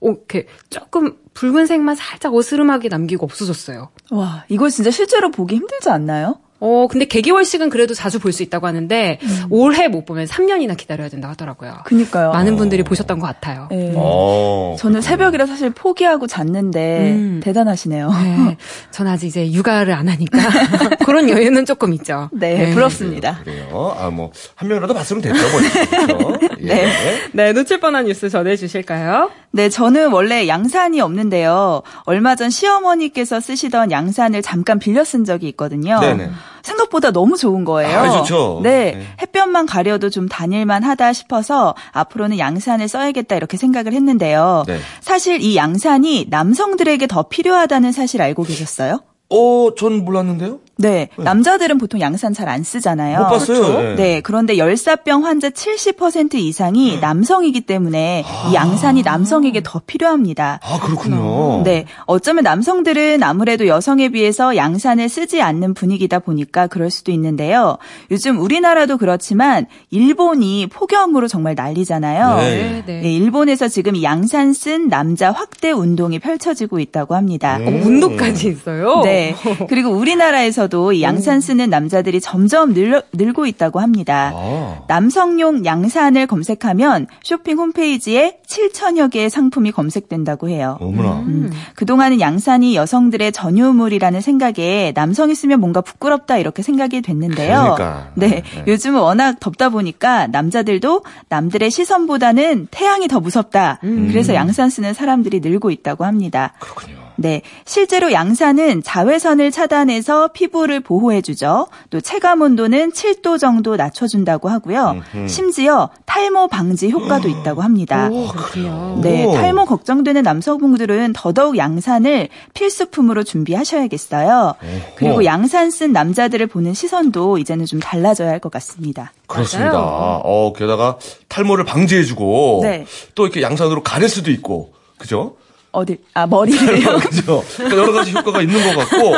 어, 0.00 0.08
이렇게 0.08 0.46
조금 0.70 1.16
붉은색만 1.34 1.96
살짝 1.96 2.34
어스름하게 2.34 2.88
남기고 2.88 3.24
없어졌어요. 3.24 3.90
와, 4.10 4.44
이거 4.48 4.68
진짜 4.68 4.90
실제로 4.90 5.30
보기 5.30 5.56
힘들지 5.56 5.88
않나요? 5.90 6.40
어, 6.66 6.86
근데 6.88 7.04
개기월식은 7.04 7.68
그래도 7.70 7.94
자주 7.94 8.18
볼 8.18 8.32
수 8.34 8.42
있다고 8.42 8.66
하는데 8.66 9.18
올해 9.50 9.86
못 9.86 10.04
보면 10.06 10.26
3년이나 10.26 10.76
기다려야 10.76 11.08
된다 11.08 11.28
하더라고요. 11.28 11.74
그니까요. 11.84 12.30
많은 12.32 12.56
분들이 12.56 12.82
보셨던 12.82 13.20
것 13.20 13.26
같아요. 13.26 13.68
네. 13.70 13.92
어. 13.94 14.74
저는 14.78 15.00
새벽이라 15.02 15.46
사실 15.46 15.70
포기하고 15.70 16.26
잤는데 16.26 17.12
음. 17.12 17.40
대단하시네요. 17.44 18.10
네, 18.10 18.56
전 18.90 19.06
아직 19.06 19.26
이제 19.26 19.52
육아를 19.52 19.92
안 19.94 20.08
하니까 20.08 20.38
그런 21.04 21.28
여유는 21.28 21.64
조금 21.66 21.92
있죠. 21.94 22.28
네, 22.32 22.72
부럽습니다. 22.72 23.38
그래요. 23.44 23.94
아, 23.98 24.10
뭐, 24.10 24.32
한 24.56 24.68
명이라도 24.68 24.94
봤으면 24.94 25.22
됐죠, 25.22 25.42
뭐. 25.50 25.60
그렇죠? 25.60 26.56
예. 26.62 26.66
네. 26.66 26.92
네, 27.32 27.52
놓칠 27.52 27.78
뻔한 27.80 28.06
뉴스 28.06 28.28
전해 28.28 28.56
주실까요? 28.56 29.30
네, 29.54 29.68
저는 29.68 30.10
원래 30.10 30.48
양산이 30.48 31.00
없는데요. 31.00 31.82
얼마 32.06 32.34
전 32.34 32.50
시어머니께서 32.50 33.38
쓰시던 33.38 33.92
양산을 33.92 34.42
잠깐 34.42 34.80
빌려 34.80 35.04
쓴 35.04 35.24
적이 35.24 35.46
있거든요. 35.50 36.00
네네. 36.00 36.28
생각보다 36.62 37.12
너무 37.12 37.36
좋은 37.36 37.64
거예요. 37.64 37.96
아, 37.96 38.10
좋죠. 38.18 38.60
네, 38.64 38.94
네. 38.96 39.06
햇볕만 39.22 39.66
가려도 39.66 40.10
좀 40.10 40.28
다닐만 40.28 40.82
하다 40.82 41.12
싶어서 41.12 41.76
앞으로는 41.92 42.40
양산을 42.40 42.88
써야겠다 42.88 43.36
이렇게 43.36 43.56
생각을 43.56 43.92
했는데요. 43.92 44.64
네. 44.66 44.78
사실 45.00 45.40
이 45.40 45.54
양산이 45.54 46.26
남성들에게 46.30 47.06
더 47.06 47.22
필요하다는 47.28 47.92
사실 47.92 48.22
알고 48.22 48.42
계셨어요? 48.42 49.02
어, 49.30 49.68
전 49.78 50.04
몰랐는데요? 50.04 50.58
네, 50.76 51.08
남자들은 51.16 51.78
보통 51.78 52.00
양산 52.00 52.32
잘 52.32 52.44
안 52.48 52.62
쓰잖아요. 52.62 53.18
못 53.20 53.28
봤어요. 53.28 53.58
그렇죠? 53.58 53.82
네. 53.82 53.94
네, 53.94 54.20
그런데 54.20 54.58
열사병 54.58 55.24
환자 55.24 55.48
70% 55.48 56.34
이상이 56.34 56.98
남성이기 57.00 57.62
때문에 57.62 58.22
이 58.50 58.54
양산이 58.54 59.02
남성에게 59.02 59.62
더 59.64 59.80
필요합니다. 59.86 60.60
아, 60.62 60.78
그렇군요. 60.80 61.62
네, 61.64 61.86
어쩌면 62.06 62.44
남성들은 62.44 63.22
아무래도 63.22 63.66
여성에 63.66 64.10
비해서 64.10 64.56
양산을 64.56 65.08
쓰지 65.08 65.40
않는 65.40 65.72
분위기다 65.74 66.18
보니까 66.18 66.66
그럴 66.66 66.90
수도 66.90 67.12
있는데요. 67.12 67.78
요즘 68.10 68.38
우리나라도 68.38 68.98
그렇지만 68.98 69.66
일본이 69.90 70.66
폭염으로 70.66 71.26
정말 71.28 71.54
난리잖아요. 71.54 72.36
네. 72.38 72.82
네. 72.86 73.00
네, 73.00 73.12
일본에서 73.12 73.68
지금 73.68 73.96
이 73.96 74.02
양산 74.02 74.52
쓴 74.52 74.88
남자 74.88 75.32
확대 75.32 75.70
운동이 75.70 76.18
펼쳐지고 76.18 76.78
있다고 76.78 77.14
합니다. 77.14 77.58
어, 77.60 77.64
운동까지 77.66 78.48
있어요? 78.48 79.00
네. 79.02 79.34
그리고 79.68 79.90
우리나라에서 79.90 80.63
도이 80.68 81.02
양산 81.02 81.40
쓰는 81.40 81.70
남자들이 81.70 82.20
점점 82.20 82.74
늘, 82.74 83.02
늘고 83.12 83.46
있다고 83.46 83.80
합니다. 83.80 84.32
아. 84.34 84.82
남성용 84.88 85.64
양산을 85.64 86.26
검색하면 86.26 87.06
쇼핑 87.22 87.58
홈페이지에 87.58 88.38
7천여 88.46 89.10
개의 89.10 89.30
상품이 89.30 89.72
검색된다고 89.72 90.48
해요. 90.48 90.78
어머나. 90.80 91.20
음, 91.20 91.50
그동안은 91.74 92.20
양산이 92.20 92.76
여성들의 92.76 93.32
전유물이라는 93.32 94.20
생각에 94.20 94.92
남성이 94.94 95.34
쓰면 95.34 95.60
뭔가 95.60 95.80
부끄럽다 95.80 96.38
이렇게 96.38 96.62
생각이 96.62 97.02
됐는데요. 97.02 97.74
그러니까. 97.76 98.08
네, 98.14 98.42
네. 98.42 98.64
요즘은 98.66 99.00
워낙 99.00 99.40
덥다 99.40 99.68
보니까 99.68 100.26
남자들도 100.28 101.02
남들의 101.28 101.70
시선보다는 101.70 102.68
태양이 102.70 103.08
더 103.08 103.20
무섭다. 103.20 103.78
그래서 103.80 104.34
양산 104.34 104.70
쓰는 104.70 104.94
사람들이 104.94 105.40
늘고 105.40 105.70
있다고 105.70 106.04
합니다. 106.04 106.52
그렇군요. 106.58 107.03
네. 107.16 107.42
실제로 107.64 108.12
양산은 108.12 108.82
자외선을 108.82 109.50
차단해서 109.50 110.28
피부를 110.28 110.80
보호해주죠. 110.80 111.66
또 111.90 112.00
체감 112.00 112.40
온도는 112.42 112.92
7도 112.92 113.38
정도 113.38 113.76
낮춰준다고 113.76 114.48
하고요. 114.48 115.02
음흠. 115.14 115.28
심지어 115.28 115.90
탈모 116.06 116.48
방지 116.48 116.90
효과도 116.90 117.28
있다고 117.28 117.62
합니다. 117.62 118.08
오, 118.10 118.28
그렇군요. 118.28 119.00
네, 119.02 119.24
오. 119.24 119.32
탈모 119.32 119.64
걱정되는 119.66 120.22
남성분들은 120.22 121.12
더더욱 121.14 121.56
양산을 121.56 122.28
필수품으로 122.54 123.24
준비하셔야겠어요. 123.24 124.54
그리고 124.96 125.24
양산 125.24 125.70
쓴 125.70 125.92
남자들을 125.92 126.46
보는 126.46 126.74
시선도 126.74 127.38
이제는 127.38 127.66
좀 127.66 127.80
달라져야 127.80 128.28
할 128.30 128.44
것 128.44 128.50
같습니다. 128.52 129.12
그렇습니다. 129.26 129.72
맞아요. 129.72 130.20
어, 130.24 130.52
게다가 130.54 130.98
탈모를 131.28 131.64
방지해주고 131.64 132.60
네. 132.62 132.84
또 133.14 133.24
이렇게 133.24 133.40
양산으로 133.40 133.82
가릴 133.82 134.08
수도 134.10 134.30
있고, 134.30 134.72
그죠? 134.98 135.36
어디, 135.74 135.98
아, 136.14 136.26
머리를요? 136.26 136.98
그죠? 137.10 137.44
그러니까 137.56 137.76
여러 137.82 137.92
가지 137.92 138.12
효과가 138.12 138.40
있는 138.42 138.62
것 138.74 138.88
같고, 138.88 139.14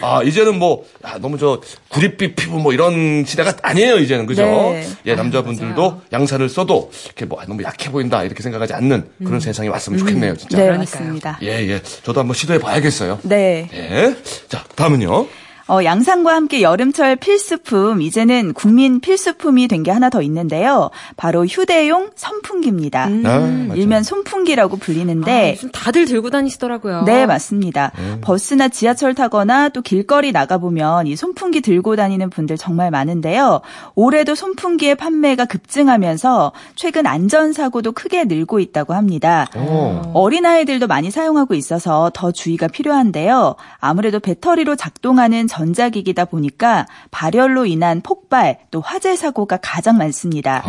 아, 0.00 0.22
이제는 0.22 0.58
뭐, 0.58 0.84
아, 1.02 1.18
너무 1.18 1.38
저, 1.38 1.60
구릿빛 1.88 2.34
피부 2.34 2.58
뭐 2.58 2.72
이런 2.72 3.24
시대가 3.26 3.54
아니에요, 3.62 3.98
이제는. 3.98 4.26
그죠? 4.26 4.42
네. 4.42 4.88
예, 5.06 5.14
남자분들도 5.14 6.00
양산을 6.12 6.48
써도 6.48 6.90
이렇게 7.04 7.26
뭐, 7.26 7.40
아, 7.40 7.44
너무 7.46 7.62
약해 7.62 7.90
보인다, 7.90 8.24
이렇게 8.24 8.42
생각하지 8.42 8.72
않는 8.72 9.08
그런 9.24 9.38
세상이 9.38 9.68
왔으면 9.68 9.98
좋겠네요, 9.98 10.36
진짜. 10.36 10.56
네, 10.56 10.64
그러니까요. 10.64 10.78
맞습니다. 11.02 11.38
예, 11.42 11.48
예. 11.68 11.82
저도 12.02 12.20
한번 12.20 12.34
시도해 12.34 12.58
봐야겠어요. 12.58 13.18
네. 13.22 13.68
예. 13.74 14.16
자, 14.48 14.64
다음은요. 14.74 15.26
어, 15.68 15.84
양산과 15.84 16.34
함께 16.34 16.62
여름철 16.62 17.16
필수품, 17.16 18.00
이제는 18.02 18.54
국민 18.54 19.00
필수품이 19.00 19.68
된 19.68 19.82
게 19.82 19.90
하나 19.90 20.10
더 20.10 20.22
있는데요. 20.22 20.90
바로 21.16 21.46
휴대용 21.46 22.10
선풍기입니다. 22.16 23.04
아, 23.04 23.08
맞아요. 23.08 23.74
일면 23.74 24.02
손풍기라고 24.02 24.76
아, 24.76 24.78
불리는데, 24.80 25.52
요즘 25.56 25.70
다들 25.70 26.04
들고 26.06 26.30
다니시더라고요. 26.30 27.02
네, 27.04 27.26
맞습니다. 27.26 27.92
버스나 28.22 28.68
지하철 28.68 29.14
타거나 29.14 29.68
또 29.68 29.80
길거리 29.82 30.32
나가 30.32 30.58
보면 30.58 31.06
이 31.06 31.14
손풍기 31.16 31.60
들고 31.60 31.96
다니는 31.96 32.30
분들 32.30 32.56
정말 32.56 32.90
많은데요. 32.90 33.60
올해도 33.94 34.34
손풍기의 34.34 34.96
판매가 34.96 35.44
급증하면서 35.44 36.52
최근 36.74 37.06
안전 37.06 37.52
사고도 37.52 37.92
크게 37.92 38.24
늘고 38.24 38.58
있다고 38.60 38.94
합니다. 38.94 39.46
어. 39.54 40.10
어린아이들도 40.14 40.86
많이 40.86 41.10
사용하고 41.10 41.54
있어서 41.54 42.10
더 42.14 42.32
주의가 42.32 42.68
필요한데요. 42.68 43.54
아무래도 43.78 44.18
배터리로 44.18 44.74
작동하는 44.76 45.46
전자기기다 45.58 46.26
보니까 46.26 46.86
발열로 47.10 47.66
인한 47.66 48.00
폭발 48.00 48.58
또 48.70 48.80
화재 48.80 49.16
사고가 49.16 49.58
가장 49.60 49.98
많습니다. 49.98 50.62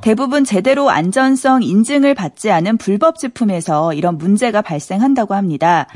대부분 0.00 0.44
제대로 0.44 0.90
안전성 0.90 1.62
인증을 1.62 2.14
받지 2.14 2.50
않은 2.50 2.78
불법 2.78 3.18
제품에서 3.18 3.92
이런 3.92 4.16
문제가 4.16 4.62
발생한다고 4.62 5.34
합니다. 5.34 5.88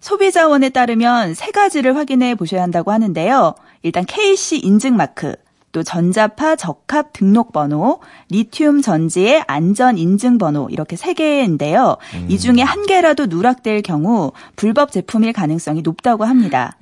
소비자원에 0.00 0.68
따르면 0.70 1.34
세 1.34 1.50
가지를 1.50 1.96
확인해 1.96 2.36
보셔야 2.36 2.62
한다고 2.62 2.92
하는데요. 2.92 3.54
일단 3.82 4.04
KC 4.06 4.60
인증 4.60 4.96
마크, 4.96 5.34
또 5.72 5.82
전자파 5.82 6.56
적합 6.56 7.12
등록번호, 7.12 8.00
리튬 8.30 8.82
전지의 8.82 9.44
안전 9.46 9.98
인증 9.98 10.38
번호 10.38 10.68
이렇게 10.70 10.96
세 10.96 11.14
개인데요. 11.14 11.96
이 12.28 12.38
중에 12.38 12.62
한 12.62 12.86
개라도 12.86 13.26
누락될 13.26 13.82
경우 13.82 14.32
불법 14.56 14.90
제품일 14.90 15.32
가능성이 15.32 15.82
높다고 15.82 16.24
합니다. 16.24 16.76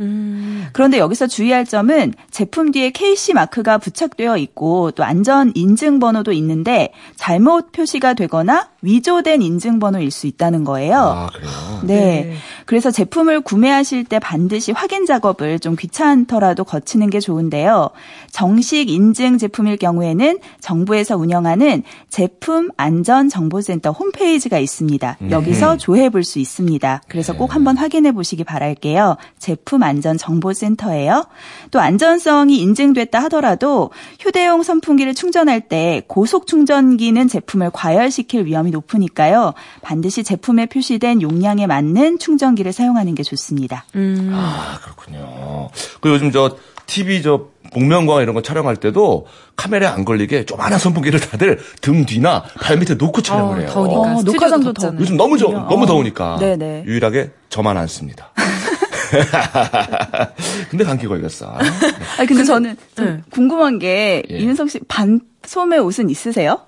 그런데 0.73 0.99
여기서 0.99 1.27
주의할 1.27 1.65
점은 1.67 2.15
제품 2.31 2.73
뒤에 2.73 2.91
KC 2.91 3.35
마크가 3.35 3.79
부착되어 3.79 4.39
있고 4.39 4.91
또 4.93 5.05
안전 5.05 5.53
인증 5.55 5.99
번호도 5.99 6.33
있는데 6.33 6.93
잘못 7.17 7.73
표시가 7.73 8.15
되거나 8.15 8.69
위조된 8.81 9.43
인증번호일 9.43 10.11
수 10.11 10.27
있다는 10.27 10.63
거예요. 10.65 10.97
아, 10.97 11.27
그래요? 11.33 11.51
네. 11.83 12.35
그래서 12.65 12.91
제품을 12.91 13.41
구매하실 13.41 14.05
때 14.05 14.19
반드시 14.19 14.73
확인 14.73 15.07
작업을 15.07 15.59
좀 15.59 15.75
귀찮더라도 15.75 16.65
거치는 16.65 17.11
게 17.11 17.19
좋은데요. 17.19 17.89
정식 18.31 18.91
인증 18.91 19.39
제품일 19.39 19.79
경우에는 19.79 20.39
정부에서 20.61 21.17
운영하는 21.17 21.83
제품 22.09 22.69
안전 22.77 23.29
정보센터 23.29 23.91
홈페이지가 23.93 24.59
있습니다. 24.59 25.17
여기서 25.31 25.77
조회해 25.79 26.11
볼 26.11 26.23
수 26.29 26.39
있습니다. 26.39 27.03
그래서 27.09 27.35
꼭 27.35 27.55
한번 27.55 27.77
확인해 27.79 28.13
보시기 28.13 28.45
바랄게요. 28.45 29.17
제품 29.39 29.83
안전 29.83 30.19
정보센터예요. 30.19 31.25
또 31.71 31.81
안전성이 31.81 32.59
인증됐다 32.59 33.19
하더라도 33.25 33.91
휴대용 34.21 34.63
선풍기를 34.63 35.15
충전할 35.15 35.63
때 35.63 36.03
고속 36.07 36.47
충전기는 36.47 37.29
제품을 37.29 37.71
과열시킬 37.73 38.45
위험이 38.45 38.68
높으니까요. 38.71 39.55
반드시 39.83 40.23
제품에 40.25 40.67
표시된 40.67 41.23
용량에 41.23 41.67
맞는 41.67 42.19
충전기를 42.19 42.73
사용하는 42.73 43.15
게 43.15 43.23
좋습니다. 43.23 43.85
아, 44.33 44.79
그렇군요. 44.83 45.69
그 46.01 46.11
요즘 46.11 46.31
저 46.33 46.57
TV 46.87 47.23
저 47.23 47.49
복면가왕 47.73 48.23
이런 48.23 48.35
거 48.35 48.41
촬영할 48.43 48.77
때도 48.77 49.27
카메라에 49.57 49.91
안 49.91 50.05
걸리게 50.05 50.47
조그마한 50.47 50.79
선풍기를 50.79 51.21
다들 51.21 51.61
등 51.83 52.07
뒤나 52.07 52.45
발 52.61 52.79
밑에 52.79 52.95
놓고 52.95 53.21
촬영을 53.21 53.57
어, 53.57 53.61
해요. 53.61 53.69
더우니까. 53.71 54.01
어, 54.01 54.23
녹화장도 54.23 54.73
덥잖아요. 54.73 55.01
요즘 55.01 55.17
너무 55.17 55.37
저, 55.37 55.49
너무 55.49 55.85
어. 55.85 55.87
더우니까 55.87 56.39
네네. 56.39 56.85
유일하게 56.87 57.31
저만 57.51 57.77
안 57.77 57.87
씁니다. 57.87 58.33
근데 60.71 60.85
감기 60.85 61.07
걸렸어. 61.07 61.47
아니, 62.19 62.27
근데 62.27 62.45
저는 62.45 62.77
좀 62.97 63.05
네. 63.07 63.21
궁금한 63.31 63.79
게 63.79 64.23
예. 64.31 64.37
이윤석 64.39 64.71
씨 64.71 64.81
반소매 64.89 65.79
옷은 65.79 66.11
있으세요? 66.11 66.61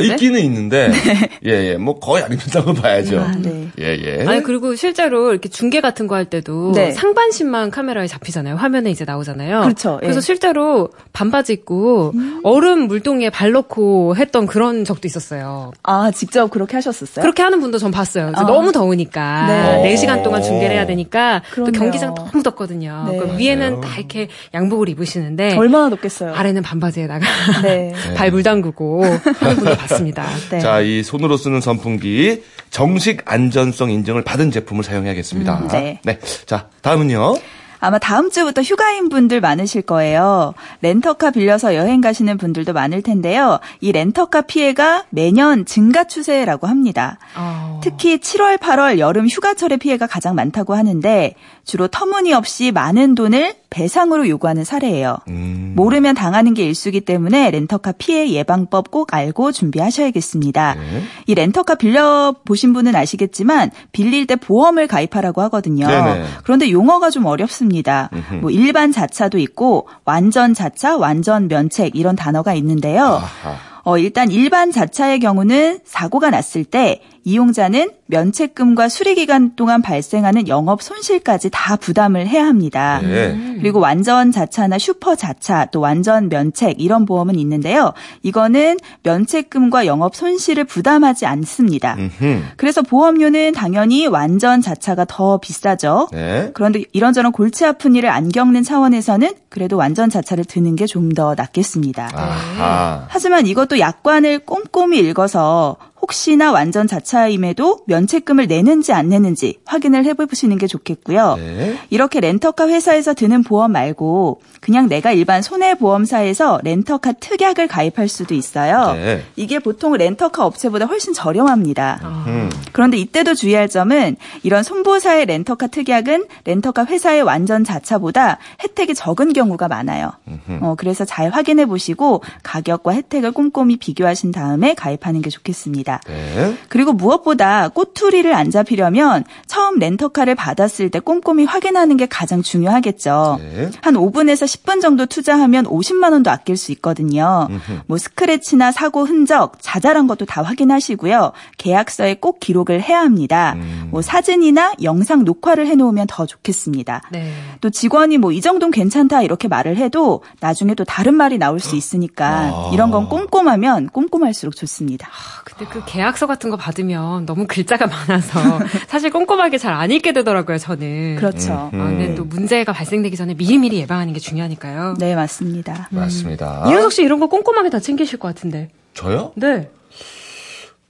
있기는 0.00 0.40
있는데 0.40 0.90
예, 1.46 1.50
예. 1.50 1.76
뭐 1.76 1.98
거의 2.00 2.22
안 2.24 2.32
입는다고 2.32 2.74
봐야죠. 2.74 3.20
아, 3.20 3.32
네. 3.38 3.68
예, 3.78 3.98
예. 4.20 4.24
아니 4.26 4.42
그리고 4.42 4.74
실제로 4.74 5.30
이렇게 5.30 5.48
중계 5.48 5.80
같은 5.80 6.06
거 6.06 6.14
할 6.14 6.24
때도 6.26 6.72
네. 6.76 6.92
상반신만 6.92 7.70
카메라에 7.72 8.06
잡히잖아요. 8.06 8.54
화면에 8.54 8.90
이제 8.90 9.04
나오잖아요. 9.04 9.62
그렇죠. 9.62 9.98
예. 10.02 10.06
음. 10.06 10.08
래서 10.08 10.20
실제로 10.20 10.90
반바지 11.12 11.52
입고 11.54 12.12
얼음 12.44 12.86
물동에 12.86 13.30
발 13.30 13.50
넣고 13.52 14.14
했던 14.16 14.46
그런 14.46 14.84
적도 14.84 15.08
있었어요. 15.08 15.72
아, 15.82 16.10
직접 16.12 16.50
그렇게 16.50 16.76
하셨었어요? 16.76 17.22
그렇게 17.22 17.42
하는 17.42 17.60
분도 17.60 17.78
전 17.78 17.90
봤어요. 17.90 18.26
그래서 18.26 18.42
아. 18.44 18.46
너무 18.46 18.70
더우니까 18.70 19.46
네. 19.48 19.82
네. 19.82 19.96
시간 19.96 20.22
동안 20.22 20.40
중계를 20.42 20.76
해야 20.76 20.86
되니까 20.86 21.42
또 21.48 21.64
그러네요. 21.64 21.80
경기장 21.80 22.14
너무 22.14 22.42
덥거든요. 22.44 23.06
네. 23.10 23.18
그럼 23.18 23.36
위에는 23.38 23.80
다 23.80 23.96
이렇게 23.98 24.28
양복을 24.54 24.88
입으시는데 24.88 25.56
얼마나 25.56 25.90
덥겠어요? 25.90 26.32
아래는 26.34 26.62
반바지에다가 26.62 27.26
네. 27.62 27.92
발물 28.16 28.42
담그고 28.44 29.02
하는 29.04 29.56
분도 29.56 29.74
봤습니다. 29.88 30.24
네. 30.50 30.60
자, 30.60 30.80
이 30.80 31.02
손으로 31.02 31.36
쓰는 31.36 31.60
선풍기 31.60 32.42
정식 32.70 33.22
안전성 33.24 33.90
인증을 33.90 34.24
받은 34.24 34.50
제품을 34.50 34.84
사용해야겠습니다. 34.84 35.58
음, 35.58 35.68
네. 36.02 36.18
자, 36.46 36.68
다음은요. 36.82 37.36
아마 37.84 37.98
다음 37.98 38.30
주부터 38.30 38.62
휴가인 38.62 39.10
분들 39.10 39.42
많으실 39.42 39.82
거예요. 39.82 40.54
렌터카 40.80 41.32
빌려서 41.32 41.74
여행 41.74 42.00
가시는 42.00 42.38
분들도 42.38 42.72
많을 42.72 43.02
텐데요. 43.02 43.60
이 43.82 43.92
렌터카 43.92 44.42
피해가 44.42 45.04
매년 45.10 45.66
증가 45.66 46.04
추세라고 46.04 46.66
합니다. 46.66 47.18
어. 47.36 47.80
특히 47.82 48.16
7월, 48.16 48.56
8월 48.56 48.98
여름 48.98 49.28
휴가철의 49.28 49.76
피해가 49.76 50.06
가장 50.06 50.34
많다고 50.34 50.74
하는데 50.74 51.34
주로 51.64 51.88
터무니없이 51.88 52.72
많은 52.72 53.14
돈을 53.14 53.54
배상으로 53.70 54.28
요구하는 54.28 54.64
사례예요. 54.64 55.16
음. 55.28 55.72
모르면 55.74 56.14
당하는 56.14 56.54
게 56.54 56.64
일수기 56.64 57.00
때문에 57.00 57.50
렌터카 57.50 57.92
피해 57.92 58.30
예방법 58.30 58.90
꼭 58.90 59.12
알고 59.12 59.50
준비하셔야겠습니다. 59.52 60.74
네. 60.74 61.02
이 61.26 61.34
렌터카 61.34 61.76
빌려 61.76 62.34
보신 62.44 62.72
분은 62.72 62.94
아시겠지만 62.94 63.70
빌릴 63.92 64.26
때 64.26 64.36
보험을 64.36 64.86
가입하라고 64.86 65.40
하거든요. 65.42 65.86
네네. 65.86 66.24
그런데 66.44 66.70
용어가 66.70 67.10
좀 67.10 67.24
어렵습니다. 67.24 68.10
뭐 68.40 68.50
일반 68.50 68.92
자차도 68.92 69.38
있고 69.38 69.88
완전 70.04 70.54
자차, 70.54 70.96
완전 70.96 71.48
면책 71.48 71.96
이런 71.96 72.14
단어가 72.14 72.54
있는데요. 72.54 73.04
아하. 73.04 73.56
어, 73.84 73.98
일단 73.98 74.30
일반 74.30 74.70
자차의 74.70 75.20
경우는 75.20 75.80
사고가 75.84 76.30
났을 76.30 76.64
때 76.64 77.02
이용자는 77.24 77.90
면책금과 78.06 78.88
수리 78.88 79.14
기간 79.14 79.56
동안 79.56 79.82
발생하는 79.82 80.46
영업 80.48 80.82
손실까지 80.82 81.48
다 81.50 81.76
부담을 81.76 82.26
해야 82.26 82.46
합니다. 82.46 83.00
네. 83.02 83.56
그리고 83.60 83.80
완전 83.80 84.30
자차나 84.30 84.78
슈퍼 84.78 85.14
자차 85.14 85.66
또 85.66 85.80
완전 85.80 86.28
면책 86.28 86.80
이런 86.80 87.06
보험은 87.06 87.34
있는데요. 87.36 87.92
이거는 88.22 88.76
면책금과 89.02 89.86
영업 89.86 90.14
손실을 90.16 90.64
부담하지 90.64 91.26
않습니다. 91.26 91.96
음흠. 91.98 92.42
그래서 92.56 92.82
보험료는 92.82 93.52
당연히 93.52 94.06
완전 94.06 94.60
자차가 94.60 95.04
더 95.06 95.38
비싸죠. 95.38 96.08
네. 96.12 96.50
그런데 96.54 96.84
이런저런 96.92 97.32
골치 97.32 97.64
아픈 97.64 97.94
일을 97.94 98.10
안 98.10 98.30
겪는 98.30 98.62
차원에서는 98.62 99.32
그래도 99.48 99.76
완전 99.76 100.10
자차를 100.10 100.44
드는 100.44 100.76
게 100.76 100.84
좀 100.86 101.04
더 101.14 101.34
낫겠습니다. 101.34 102.10
아하. 102.14 103.06
하지만 103.08 103.46
이것도 103.46 103.78
약관을 103.78 104.40
꼼꼼히 104.40 104.98
읽어서 105.00 105.76
혹시나 106.04 106.52
완전 106.52 106.86
자차임에도 106.86 107.84
면책금을 107.86 108.46
내는지 108.46 108.92
안 108.92 109.08
내는지 109.08 109.58
확인을 109.64 110.04
해보시는 110.04 110.58
게 110.58 110.66
좋겠고요. 110.66 111.36
네. 111.36 111.78
이렇게 111.88 112.20
렌터카 112.20 112.68
회사에서 112.68 113.14
드는 113.14 113.42
보험 113.42 113.72
말고 113.72 114.42
그냥 114.60 114.86
내가 114.86 115.12
일반 115.12 115.40
손해보험사에서 115.40 116.60
렌터카 116.62 117.12
특약을 117.12 117.68
가입할 117.68 118.08
수도 118.08 118.34
있어요. 118.34 118.92
네. 118.92 119.24
이게 119.36 119.58
보통 119.58 119.94
렌터카 119.94 120.44
업체보다 120.44 120.84
훨씬 120.84 121.14
저렴합니다. 121.14 122.00
음. 122.26 122.50
그런데 122.72 122.98
이때도 122.98 123.34
주의할 123.34 123.70
점은 123.70 124.16
이런 124.42 124.62
손보사의 124.62 125.24
렌터카 125.24 125.68
특약은 125.68 126.26
렌터카 126.44 126.84
회사의 126.84 127.22
완전 127.22 127.64
자차보다 127.64 128.38
혜택이 128.62 128.94
적은 128.94 129.32
경우가 129.32 129.68
많아요. 129.68 130.12
어, 130.60 130.74
그래서 130.76 131.06
잘 131.06 131.30
확인해 131.30 131.64
보시고 131.64 132.22
가격과 132.42 132.92
혜택을 132.92 133.32
꼼꼼히 133.32 133.76
비교하신 133.78 134.32
다음에 134.32 134.74
가입하는 134.74 135.22
게 135.22 135.30
좋겠습니다. 135.30 135.93
네. 136.06 136.56
그리고 136.68 136.92
무엇보다 136.92 137.68
꼬투리를 137.68 138.32
안 138.34 138.50
잡히려면 138.50 139.24
처음 139.46 139.78
렌터카를 139.78 140.34
받았을 140.34 140.90
때 140.90 141.00
꼼꼼히 141.00 141.44
확인하는 141.44 141.96
게 141.96 142.06
가장 142.06 142.42
중요하겠죠. 142.42 143.38
네. 143.40 143.70
한 143.80 143.94
5분에서 143.94 144.44
10분 144.44 144.82
정도 144.82 145.06
투자하면 145.06 145.64
50만 145.64 146.12
원도 146.12 146.30
아낄 146.30 146.56
수 146.56 146.70
있거든요. 146.72 147.48
뭐 147.86 147.96
스크래치나 147.96 148.72
사고 148.72 149.04
흔적, 149.06 149.56
자잘한 149.60 150.06
것도 150.06 150.26
다 150.26 150.42
확인하시고요. 150.42 151.32
계약서에 151.56 152.14
꼭 152.14 152.40
기록을 152.40 152.82
해야 152.82 153.00
합니다. 153.00 153.56
뭐 153.90 154.02
사진이나 154.02 154.74
영상 154.82 155.24
녹화를 155.24 155.66
해놓으면 155.66 156.06
더 156.08 156.26
좋겠습니다. 156.26 157.02
네. 157.10 157.32
또 157.60 157.70
직원이 157.70 158.18
뭐 158.18 158.34
이 158.34 158.40
정도는 158.40 158.72
괜찮다 158.72 159.22
이렇게 159.22 159.46
말을 159.46 159.76
해도 159.76 160.22
나중에 160.40 160.74
또 160.74 160.84
다른 160.84 161.14
말이 161.14 161.38
나올 161.38 161.60
수 161.60 161.76
있으니까 161.76 162.70
이런 162.72 162.90
건 162.90 163.08
꼼꼼하면 163.08 163.88
꼼꼼할수록 163.90 164.56
좋습니다. 164.56 165.08
아, 165.08 165.42
근데 165.44 165.64
그 165.66 165.83
계약서 165.86 166.26
같은 166.26 166.50
거 166.50 166.56
받으면 166.56 167.26
너무 167.26 167.46
글자가 167.46 167.86
많아서 168.08 168.58
사실 168.88 169.10
꼼꼼하게 169.10 169.58
잘 169.58 169.74
안 169.74 169.90
읽게 169.90 170.12
되더라고요, 170.12 170.58
저는. 170.58 171.16
그렇죠. 171.16 171.52
아, 171.52 171.70
근데 171.72 172.14
또 172.14 172.24
문제가 172.24 172.72
발생되기 172.72 173.16
전에 173.16 173.34
미리미리 173.34 173.78
예방하는 173.78 174.12
게 174.12 174.20
중요하니까요. 174.20 174.94
네, 174.98 175.14
맞습니다. 175.14 175.88
맞습니다. 175.90 176.64
이현석 176.68 176.92
씨 176.92 177.02
이런 177.02 177.18
거 177.20 177.26
꼼꼼하게 177.26 177.70
다 177.70 177.80
챙기실 177.80 178.18
것 178.18 178.28
같은데. 178.28 178.70
저요? 178.94 179.32
네. 179.36 179.68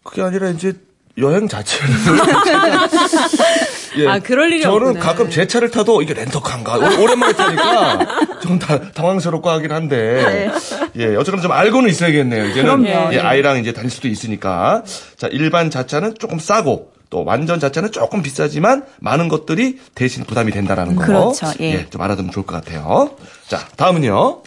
그게 0.03 0.21
아니라 0.23 0.51
이제 0.51 0.75
여행 1.19 1.49
자체를. 1.49 1.89
예, 3.97 4.09
아, 4.09 4.19
그럴 4.19 4.53
일이 4.53 4.63
저는 4.63 4.89
없구나. 4.89 5.01
가끔 5.01 5.31
제 5.31 5.47
차를 5.47 5.71
타도 5.71 6.03
이게 6.03 6.15
렌터카인가 6.15 6.77
오- 6.79 7.03
오랜만에 7.03 7.33
타니까 7.33 8.07
좀 8.43 8.59
다, 8.59 8.91
당황스럽고 8.93 9.49
하긴 9.51 9.73
한데 9.73 10.51
예 10.97 11.15
어쨌든 11.17 11.41
좀 11.43 11.53
알고는 11.53 11.89
있어야겠네요. 11.91 12.47
이제는. 12.47 12.87
예, 12.87 13.19
아이랑 13.21 13.59
이제 13.59 13.73
다닐 13.73 13.91
수도 13.91 14.09
있으니까 14.09 14.83
자 15.17 15.29
일반 15.31 15.71
자차는 15.71 16.15
조금 16.19 16.39
싸고 16.39 16.93
또 17.11 17.25
완전 17.25 17.61
자차는 17.61 17.93
조금 17.93 18.23
비싸지만 18.23 18.85
많은 19.01 19.29
것들이 19.29 19.79
대신 19.95 20.25
부담이 20.25 20.51
된다라는 20.53 20.97
거. 20.97 21.05
그렇죠, 21.05 21.53
예. 21.61 21.87
좀 21.91 22.01
알아두면 22.03 22.33
좋을 22.33 22.45
것 22.47 22.57
같아요. 22.65 23.11
자 23.49 23.61
다음은요. 23.77 24.43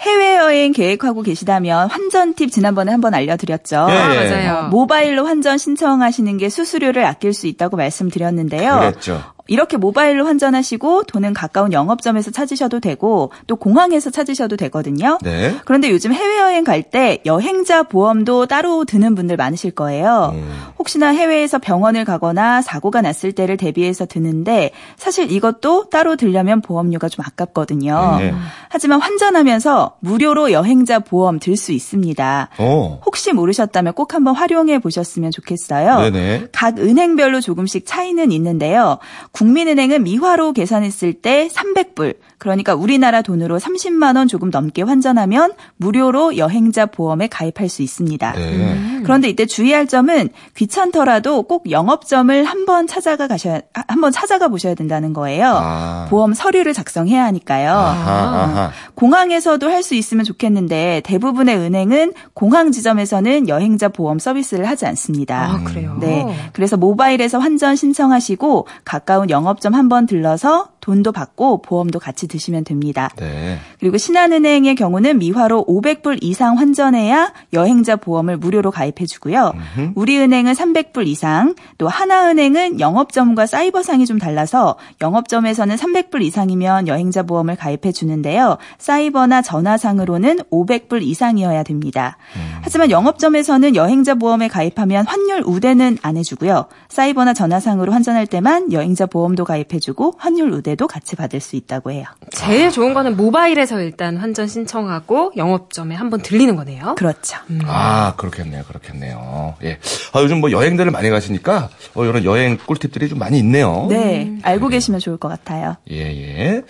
해외여행 0.00 0.72
계획하고 0.72 1.22
계시다면 1.22 1.88
환전 1.90 2.34
팁 2.34 2.50
지난번에 2.50 2.92
한번 2.92 3.14
알려드렸죠. 3.14 3.86
예, 3.90 3.96
아, 3.96 4.14
예. 4.14 4.30
맞아요. 4.30 4.66
어, 4.66 4.68
모바일로 4.68 5.26
환전 5.26 5.58
신청하시는 5.58 6.36
게 6.38 6.48
수수료를 6.48 7.04
아낄 7.04 7.32
수 7.32 7.46
있다고 7.46 7.76
말씀드렸는데요. 7.76 8.78
그랬죠. 8.78 9.22
이렇게 9.48 9.76
모바일로 9.76 10.24
환전하시고 10.26 11.04
돈은 11.04 11.34
가까운 11.34 11.72
영업점에서 11.72 12.30
찾으셔도 12.30 12.80
되고 12.80 13.32
또 13.46 13.56
공항에서 13.56 14.10
찾으셔도 14.10 14.56
되거든요. 14.56 15.18
네. 15.22 15.56
그런데 15.64 15.90
요즘 15.90 16.12
해외여행 16.12 16.64
갈 16.64 16.78
때 16.90 17.18
여행자 17.26 17.82
보험도 17.82 18.46
따로 18.46 18.84
드는 18.84 19.14
분들 19.14 19.36
많으실 19.36 19.72
거예요. 19.72 20.32
음. 20.34 20.48
혹시나 20.78 21.08
해외에서 21.08 21.58
병원을 21.58 22.04
가거나 22.04 22.62
사고가 22.62 23.02
났을 23.02 23.32
때를 23.32 23.56
대비해서 23.56 24.06
드는데 24.06 24.70
사실 24.96 25.30
이것도 25.32 25.90
따로 25.90 26.14
들려면 26.16 26.60
보험료가 26.62 27.08
좀 27.08 27.24
아깝거든요. 27.26 28.16
네. 28.20 28.32
하지만 28.68 29.00
환전하면서 29.00 29.96
무료로 30.00 30.52
여행자 30.52 31.00
보험 31.00 31.38
들 31.40 31.56
수 31.56 31.72
있습니다. 31.72 32.50
어. 32.58 33.00
혹시 33.04 33.32
모르셨다면 33.32 33.94
꼭 33.94 34.14
한번 34.14 34.36
활용해 34.36 34.78
보셨으면 34.78 35.32
좋겠어요. 35.32 35.98
네네. 35.98 36.46
각 36.52 36.78
은행별로 36.78 37.40
조금씩 37.40 37.84
차이는 37.84 38.30
있는데요. 38.30 38.98
국민은행은 39.38 40.02
미화로 40.02 40.52
계산했을 40.52 41.12
때 41.12 41.48
300불, 41.52 42.16
그러니까 42.38 42.74
우리나라 42.74 43.22
돈으로 43.22 43.58
30만 43.58 44.16
원 44.16 44.28
조금 44.28 44.50
넘게 44.50 44.82
환전하면 44.82 45.52
무료로 45.76 46.36
여행자 46.36 46.86
보험에 46.86 47.26
가입할 47.26 47.68
수 47.68 47.82
있습니다. 47.82 48.32
네. 48.32 49.00
그런데 49.02 49.28
이때 49.28 49.44
주의할 49.44 49.86
점은 49.86 50.28
귀찮더라도 50.56 51.42
꼭 51.42 51.70
영업점을 51.70 52.44
한번 52.44 52.86
찾아가 52.86 53.26
가셔야 53.26 53.60
한번 53.88 54.12
찾아가 54.12 54.48
보셔야 54.48 54.74
된다는 54.74 55.12
거예요. 55.12 55.52
아. 55.56 56.06
보험 56.10 56.34
서류를 56.34 56.72
작성해야 56.74 57.24
하니까요. 57.24 57.70
아하, 57.72 58.12
아하. 58.12 58.70
공항에서도 58.94 59.68
할 59.68 59.78
수 59.88 59.94
있으면 59.94 60.24
좋겠는데 60.24 61.00
대부분의 61.04 61.56
은행은 61.56 62.12
공항 62.34 62.72
지점에서는 62.72 63.48
여행자 63.48 63.88
보험 63.88 64.18
서비스를 64.18 64.68
하지 64.68 64.84
않습니다. 64.86 65.50
아, 65.52 65.64
그래요? 65.64 65.96
네. 66.00 66.26
그래서 66.52 66.76
모바일에서 66.76 67.38
환전 67.38 67.76
신청하시고 67.76 68.66
가까운 68.84 69.30
영업점 69.30 69.74
한번 69.74 70.04
들러서 70.06 70.68
돈도 70.80 71.12
받고 71.12 71.62
보험도 71.62 71.98
같이 71.98 72.28
드시면 72.28 72.64
됩니다. 72.64 73.10
네. 73.16 73.58
그리고 73.80 73.96
신한은행의 73.98 74.74
경우는 74.74 75.18
미화로 75.18 75.66
500불 75.66 76.18
이상 76.22 76.58
환전해야 76.58 77.32
여행자 77.52 77.96
보험을 77.96 78.36
무료로 78.36 78.70
가입해 78.70 79.06
주고요. 79.06 79.52
우리은행은 79.94 80.52
300불 80.52 81.06
이상, 81.06 81.54
또 81.78 81.88
하나은행은 81.88 82.80
영업점과 82.80 83.46
사이버상이 83.46 84.06
좀 84.06 84.18
달라서 84.18 84.76
영업점에서는 85.00 85.76
300불 85.76 86.22
이상이면 86.22 86.88
여행자 86.88 87.22
보험을 87.24 87.56
가입해 87.56 87.92
주는데요. 87.92 88.58
사이버나 88.78 89.42
전화상으로는 89.42 90.38
500불 90.50 91.02
이상이어야 91.02 91.62
됩니다. 91.62 92.16
하지만 92.62 92.90
영업점에서는 92.90 93.74
여행자 93.76 94.14
보험에 94.14 94.48
가입하면 94.48 95.06
환율 95.06 95.42
우대는 95.44 95.98
안 96.02 96.16
해주고요. 96.16 96.66
사이버나 96.88 97.34
전화상으로 97.34 97.92
환전할 97.92 98.26
때만 98.26 98.72
여행자 98.72 99.06
보험도 99.06 99.44
가입해주고 99.44 100.14
환율 100.18 100.52
우대 100.52 100.67
도 100.74 100.86
같이 100.86 101.16
받을 101.16 101.40
수 101.40 101.56
있다고 101.56 101.90
해요. 101.90 102.04
제일 102.30 102.70
좋은 102.70 102.94
거는 102.94 103.16
모바일에서 103.16 103.80
일단 103.80 104.16
환전 104.16 104.46
신청하고 104.46 105.32
영업점에 105.36 105.94
한번 105.94 106.20
들리는 106.22 106.54
거네요. 106.56 106.94
그렇죠. 106.96 107.38
아, 107.66 108.14
그렇겠네요. 108.16 108.64
그렇겠네요. 108.64 109.54
예. 109.64 109.78
아, 110.12 110.20
요즘 110.20 110.40
뭐 110.40 110.50
여행들을 110.50 110.90
많이 110.90 111.10
가시니까 111.10 111.68
어, 111.94 112.04
이런 112.04 112.24
여행 112.24 112.58
꿀팁들이 112.58 113.08
좀 113.08 113.18
많이 113.18 113.38
있네요. 113.38 113.86
네, 113.88 114.38
알고 114.42 114.68
계시면 114.68 115.00
좋을 115.00 115.16
것 115.16 115.28
같아요. 115.28 115.76
예, 115.90 115.96
예. 115.98 116.62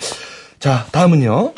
자, 0.59 0.87
다음은요. 0.91 1.53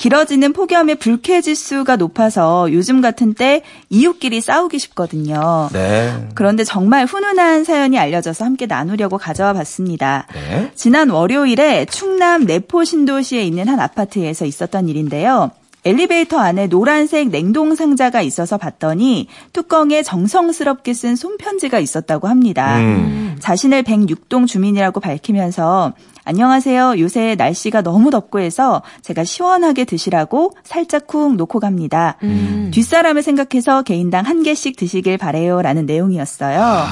길어지는 0.00 0.54
폭염의 0.54 0.94
불쾌 0.94 1.42
지수가 1.42 1.96
높아서 1.96 2.72
요즘 2.72 3.02
같은 3.02 3.34
때 3.34 3.60
이웃끼리 3.90 4.40
싸우기 4.40 4.78
쉽거든요. 4.78 5.68
네. 5.74 6.26
그런데 6.34 6.64
정말 6.64 7.04
훈훈한 7.04 7.64
사연이 7.64 7.98
알려져서 7.98 8.46
함께 8.46 8.64
나누려고 8.64 9.18
가져와 9.18 9.52
봤습니다. 9.52 10.26
네. 10.32 10.70
지난 10.74 11.10
월요일에 11.10 11.84
충남 11.84 12.44
내포 12.44 12.82
신도시에 12.84 13.42
있는 13.42 13.68
한 13.68 13.78
아파트에서 13.78 14.46
있었던 14.46 14.88
일인데요. 14.88 15.50
엘리베이터 15.84 16.38
안에 16.38 16.66
노란색 16.68 17.28
냉동 17.28 17.74
상자가 17.74 18.22
있어서 18.22 18.56
봤더니 18.56 19.28
뚜껑에 19.52 20.02
정성스럽게 20.02 20.94
쓴 20.94 21.14
손편지가 21.14 21.78
있었다고 21.78 22.26
합니다. 22.26 22.78
음. 22.78 23.36
자신을 23.38 23.82
106동 23.82 24.46
주민이라고 24.46 25.00
밝히면서 25.00 25.92
안녕하세요. 26.30 27.00
요새 27.00 27.34
날씨가 27.34 27.82
너무 27.82 28.12
덥고 28.12 28.38
해서 28.38 28.82
제가 29.02 29.24
시원하게 29.24 29.84
드시라고 29.84 30.52
살짝 30.62 31.08
쿵 31.08 31.36
놓고 31.36 31.58
갑니다. 31.58 32.18
뒷사람을 32.70 33.22
생각해서 33.22 33.82
개인당 33.82 34.24
한 34.24 34.44
개씩 34.44 34.76
드시길 34.76 35.18
바래요. 35.18 35.60
라는 35.60 35.86
내용이었어요. 35.86 36.84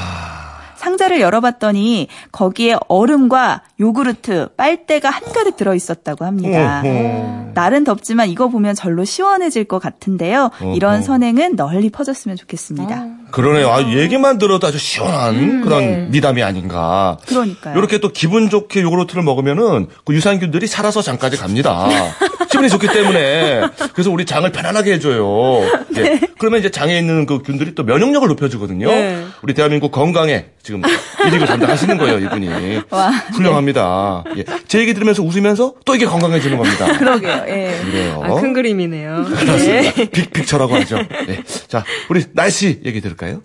상자를 0.74 1.20
열어봤더니 1.20 2.09
거기에 2.33 2.79
얼음과 2.88 3.62
요구르트, 3.79 4.48
빨대가 4.57 5.11
한가득 5.11 5.57
들어있었다고 5.57 6.24
합니다. 6.24 6.83
어허. 6.85 7.53
날은 7.55 7.85
덥지만 7.85 8.29
이거 8.29 8.48
보면 8.48 8.74
절로 8.74 9.05
시원해질 9.05 9.64
것 9.64 9.79
같은데요. 9.81 10.51
이런. 10.74 11.03
선행은 11.03 11.55
널리 11.55 11.90
퍼졌으면 11.90 12.37
좋겠습니다. 12.37 13.07
그러네요. 13.30 13.70
아, 13.70 13.82
얘기만 13.82 14.38
들어도 14.38 14.66
아주 14.66 14.78
시원한 14.78 15.60
그런 15.62 15.80
네. 15.80 16.06
미담이 16.10 16.42
아닌가. 16.42 17.18
그러니까요. 17.26 17.76
이렇게 17.78 17.98
또 17.98 18.10
기분 18.10 18.50
좋게 18.50 18.82
요구르트를 18.82 19.22
먹으면은 19.22 19.88
그 20.04 20.14
유산균들이 20.14 20.66
살아서 20.66 21.02
장까지 21.02 21.36
갑니다. 21.36 21.86
기분이 22.50 22.68
좋기 22.70 22.88
때문에. 22.88 23.62
그래서 23.92 24.10
우리 24.10 24.24
장을 24.24 24.50
편안하게 24.50 24.94
해줘요. 24.94 25.60
예. 25.96 26.20
그러면 26.38 26.60
이제 26.60 26.70
장에 26.70 26.96
있는 26.96 27.26
그 27.26 27.42
균들이 27.42 27.74
또 27.74 27.82
면역력을 27.82 28.26
높여주거든요. 28.28 28.86
네. 28.88 29.24
우리 29.42 29.54
대한민국 29.54 29.92
건강에 29.92 30.46
지금 30.62 30.82
일익을 31.26 31.46
담당하시는 31.46 31.98
거예요, 31.98 32.18
이분이. 32.20 32.48
와. 32.90 33.10
훌륭합니다. 33.32 34.24
예. 34.36 34.44
제 34.66 34.78
얘기 34.80 34.94
들으면서 34.94 35.22
웃으면서 35.22 35.74
또 35.84 35.94
이게 35.94 36.06
건강해지는 36.06 36.56
겁니다. 36.56 36.86
그러게요. 36.98 37.44
예. 37.48 37.80
그래요. 37.84 38.22
아, 38.24 38.40
큰 38.40 38.52
그림이네요. 38.52 39.24
그렇습니다. 39.28 40.04
빅픽처라고 40.10 40.74
하죠. 40.76 40.96
네. 41.26 41.42
자, 41.66 41.84
우리 42.08 42.24
날씨 42.32 42.80
얘기 42.84 43.00
들을 43.00 43.16
들을까요? 43.18 43.42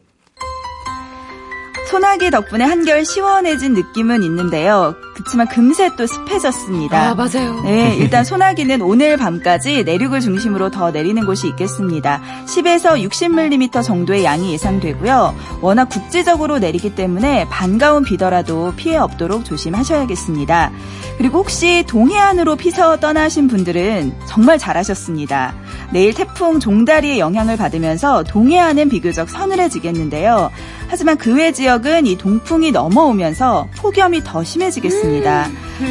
소나기 1.94 2.32
덕분에 2.32 2.66
한결 2.66 3.06
시원해진 3.06 3.76
느낌은 3.76 4.24
있는데요. 4.24 4.96
그렇지만 5.14 5.48
금세 5.48 5.96
또 5.96 6.08
습해졌습니다. 6.08 7.10
아, 7.10 7.14
맞아요. 7.14 7.62
네, 7.62 7.96
일단 7.98 8.24
소나기는 8.24 8.82
오늘 8.82 9.16
밤까지 9.16 9.84
내륙을 9.84 10.20
중심으로 10.20 10.72
더 10.72 10.90
내리는 10.90 11.24
곳이 11.24 11.48
있겠습니다. 11.50 12.20
10에서 12.48 13.00
60mm 13.08 13.84
정도의 13.84 14.24
양이 14.24 14.54
예상되고요. 14.54 15.36
워낙 15.62 15.86
국지적으로 15.86 16.58
내리기 16.58 16.96
때문에 16.96 17.48
반가운 17.50 18.04
비더라도 18.04 18.74
피해 18.76 18.98
없도록 18.98 19.46
조심하셔야겠습니다. 19.46 20.72
그리고 21.20 21.38
혹시 21.38 21.84
동해안으로 21.88 22.56
피서 22.56 23.00
떠나신 23.00 23.48
분들은 23.48 24.16
정말 24.28 24.58
잘하셨습니다. 24.58 25.54
내일 25.92 26.16
태풍 26.16 26.60
종다리의 26.60 27.20
영향을 27.20 27.56
받으면서 27.56 28.24
동해안은 28.24 28.90
비교적 28.90 29.30
서늘해지겠는데요. 29.30 30.50
하지만 30.88 31.18
그 31.18 31.34
외 31.34 31.52
지역은 31.52 32.06
이 32.06 32.16
동풍이 32.18 32.72
넘어오면서 32.72 33.68
폭염이 33.78 34.22
더 34.24 34.44
심해지겠습니다. 34.44 35.48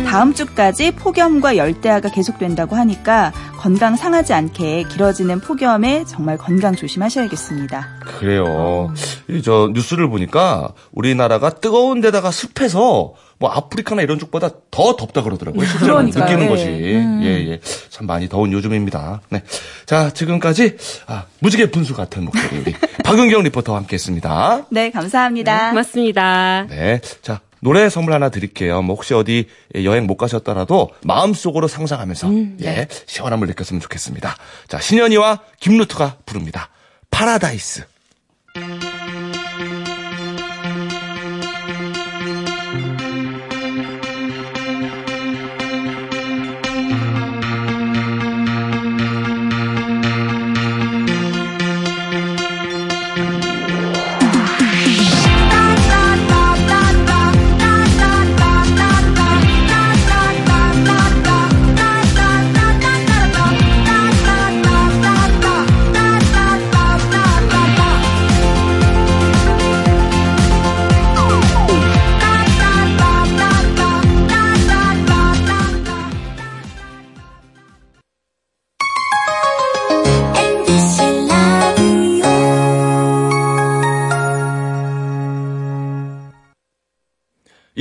다음 0.07 0.33
주까지 0.33 0.93
폭염과 0.93 1.57
열대야가 1.57 2.11
계속된다고 2.11 2.77
하니까 2.77 3.33
건강 3.59 3.97
상하지 3.97 4.33
않게 4.33 4.85
길어지는 4.85 5.41
폭염에 5.41 6.05
정말 6.07 6.39
건강 6.39 6.77
조심하셔야겠습니다. 6.77 7.89
그래요. 8.21 8.93
이저 9.29 9.71
뉴스를 9.73 10.09
보니까 10.09 10.69
우리나라가 10.93 11.51
뜨거운 11.51 12.01
데다가 12.01 12.31
습해서 12.31 13.15
뭐 13.43 13.51
아프리카나 13.51 14.03
이런 14.03 14.21
쪽보다 14.21 14.51
더 14.71 14.95
덥다 14.95 15.25
그러더라고요. 15.25 15.67
실제로 15.67 15.95
그러니까요. 15.95 16.25
느끼는 16.25 16.45
예. 16.45 16.49
것이. 16.49 16.65
예, 16.65 17.51
예. 17.51 17.61
참 17.91 18.07
많이 18.07 18.29
더운 18.29 18.53
요즘입니다. 18.53 19.21
네. 19.31 19.43
자, 19.85 20.11
지금까지 20.11 20.77
아, 21.09 21.25
무지개 21.41 21.73
분수 21.73 21.95
같은 21.97 22.25
목소리 22.25 22.59
우리 22.59 22.73
박은경 23.05 23.43
리포터와 23.43 23.79
함께 23.79 23.95
했습니다. 23.95 24.65
네, 24.71 24.93
감사합니다. 24.93 25.71
고맙습니다. 25.71 26.67
네. 26.71 27.01
자, 27.21 27.41
노래 27.59 27.89
선물 27.91 28.13
하나 28.13 28.29
드릴게요. 28.29 28.81
뭐 28.83 28.95
혹시 28.95 29.13
어디 29.13 29.49
여행 29.75 30.07
못 30.07 30.17
가셨더라도 30.17 30.91
마음속으로 31.03 31.67
상상하면서 31.67 32.29
예, 32.63 32.87
시원함을 33.07 33.49
느꼈으면 33.49 33.81
좋겠습니다. 33.81 34.37
자, 34.69 34.81
신현희와 34.81 35.41
김루트가 35.59 36.19
부릅니다. 36.27 36.69
파라다이스. 37.11 37.87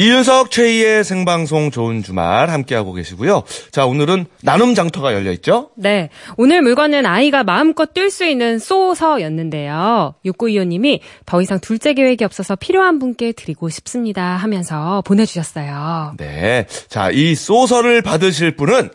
이윤석 0.01 0.49
최희의 0.49 1.03
생방송 1.03 1.69
좋은 1.69 2.01
주말 2.01 2.49
함께하고 2.49 2.93
계시고요. 2.93 3.43
자, 3.69 3.85
오늘은 3.85 4.25
나눔 4.41 4.73
장터가 4.73 5.13
열려 5.13 5.31
있죠? 5.33 5.69
네. 5.75 6.09
오늘 6.37 6.63
물건은 6.63 7.05
아이가 7.05 7.43
마음껏 7.43 7.93
뛸 7.93 8.09
수 8.09 8.25
있는 8.25 8.57
쏘서였는데요. 8.57 10.15
6925님이 10.25 11.01
더 11.27 11.39
이상 11.43 11.59
둘째 11.59 11.93
계획이 11.93 12.23
없어서 12.23 12.55
필요한 12.55 12.97
분께 12.97 13.31
드리고 13.31 13.69
싶습니다 13.69 14.23
하면서 14.23 15.03
보내주셨어요. 15.05 16.15
네. 16.17 16.65
자, 16.87 17.11
이 17.11 17.35
소서를 17.35 18.01
받으실 18.01 18.55
분은 18.55 18.89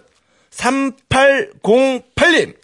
3808님. 0.50 2.56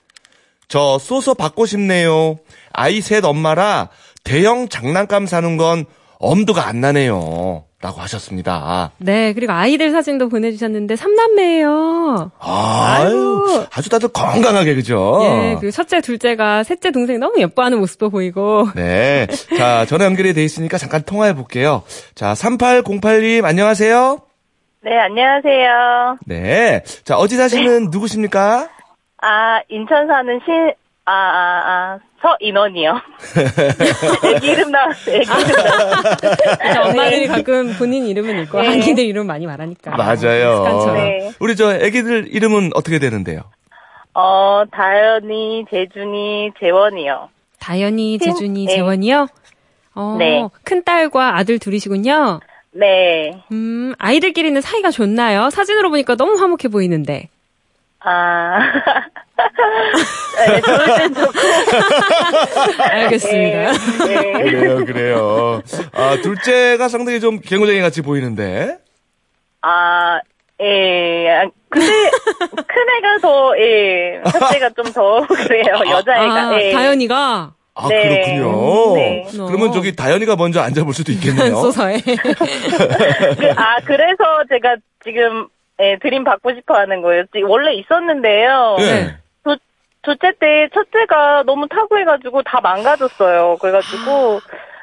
저 0.66 0.98
소서 0.98 1.34
받고 1.34 1.66
싶네요. 1.66 2.38
아이 2.72 3.00
셋 3.02 3.24
엄마라 3.24 3.90
대형 4.24 4.68
장난감 4.68 5.26
사는 5.26 5.56
건 5.56 5.84
엄두가 6.18 6.66
안 6.66 6.80
나네요. 6.80 7.66
라고 7.82 8.00
하셨습니다. 8.00 8.92
네. 8.98 9.32
그리고 9.32 9.52
아이들 9.52 9.90
사진도 9.90 10.28
보내주셨는데 10.28 10.94
삼남매예요. 10.94 12.30
아유, 12.38 13.66
아주 13.74 13.90
다들 13.90 14.08
건강하게, 14.10 14.76
그죠? 14.76 15.18
예. 15.24 15.56
그리고 15.58 15.72
첫째, 15.72 16.00
둘째가 16.00 16.62
셋째 16.62 16.92
동생 16.92 17.18
너무 17.18 17.40
예뻐하는 17.40 17.80
모습도 17.80 18.10
보이고. 18.10 18.68
네. 18.76 19.26
자, 19.58 19.84
전화 19.86 20.04
연결이 20.04 20.32
돼 20.32 20.44
있으니까 20.44 20.78
잠깐 20.78 21.02
통화해 21.02 21.34
볼게요. 21.34 21.82
자, 22.14 22.34
3808님, 22.34 23.44
안녕하세요. 23.44 24.20
네, 24.84 24.98
안녕하세요. 24.98 26.18
네. 26.26 26.84
자, 27.02 27.16
어디 27.16 27.36
사시는 27.36 27.88
누구십니까? 27.90 28.68
아, 29.20 29.60
인천 29.68 30.06
사는 30.06 30.40
신, 30.44 30.72
아, 31.04 31.12
아, 31.12 31.62
아, 31.66 31.98
서인원이요. 32.22 33.00
애기 34.36 34.46
이름 34.48 34.70
나왔어요, 34.70 35.16
애기 35.16 35.30
이름 35.30 35.52
나왔어요. 35.56 36.56
그래서 36.58 36.82
엄마들이 36.82 37.26
가끔 37.26 37.74
본인 37.78 38.06
이름은 38.06 38.42
읽고 38.44 38.60
네. 38.62 38.68
아기들 38.68 39.04
이름 39.04 39.26
많이 39.26 39.46
말하니까. 39.46 39.90
맞아요. 39.96 40.92
네. 40.94 41.32
우리 41.40 41.56
저 41.56 41.74
애기들 41.74 42.28
이름은 42.30 42.70
어떻게 42.74 42.98
되는데요? 42.98 43.40
어, 44.14 44.62
다현이, 44.70 45.64
재준이, 45.70 46.52
재원이요. 46.60 47.28
다현이, 47.58 48.18
신- 48.20 48.32
재준이, 48.34 48.66
네. 48.66 48.74
재원이요? 48.76 49.26
어, 49.94 50.16
네. 50.18 50.46
큰 50.64 50.84
딸과 50.84 51.36
아들 51.36 51.58
둘이시군요. 51.58 52.40
네. 52.72 53.32
음, 53.52 53.94
아이들끼리는 53.98 54.60
사이가 54.60 54.90
좋나요? 54.90 55.50
사진으로 55.50 55.90
보니까 55.90 56.14
너무 56.16 56.38
화목해 56.38 56.68
보이는데. 56.70 57.28
아, 58.04 58.58
네, 60.46 60.60
좋을 60.60 60.96
땐 60.98 61.14
좋고. 61.14 61.38
알겠습니다. 62.78 63.72
네. 64.06 64.22
네. 64.22 64.42
그래요, 64.42 64.84
그래요. 64.84 65.62
아, 65.94 66.16
둘째가 66.22 66.88
상당히 66.88 67.20
좀 67.20 67.38
개구쟁이 67.40 67.80
같이 67.80 68.02
보이는데. 68.02 68.78
아, 69.62 70.20
예. 70.60 71.30
아, 71.30 71.48
근데, 71.68 71.86
큰 71.86 72.88
애가 72.98 73.18
더, 73.20 73.58
예. 73.58 74.20
첫째가 74.30 74.70
좀 74.70 74.92
더, 74.92 75.26
그래요. 75.26 75.74
여자애가. 75.90 76.48
아, 76.48 76.60
예. 76.60 76.72
다현이가 76.72 77.52
아, 77.74 77.88
네. 77.88 78.02
그렇군요. 78.02 78.94
네. 78.96 79.26
그러면 79.46 79.72
저기 79.72 79.96
다현이가 79.96 80.36
먼저 80.36 80.60
앉아볼 80.60 80.92
수도 80.92 81.10
있겠네요. 81.12 81.54
소서에. 81.62 81.98
그, 82.00 83.50
아, 83.56 83.76
그래서 83.84 84.22
제가 84.50 84.76
지금, 85.04 85.48
예, 85.80 85.98
드림 86.00 86.24
받고 86.24 86.54
싶어 86.54 86.74
하는 86.74 87.02
거예요. 87.02 87.24
원래 87.46 87.72
있었는데요. 87.74 88.76
예. 88.80 89.16
두, 89.44 89.56
둘째 90.02 90.32
때 90.38 90.68
첫째가 90.74 91.44
너무 91.44 91.66
타고해가지고 91.68 92.42
다 92.42 92.60
망가졌어요. 92.60 93.56
그래가지고, 93.60 94.40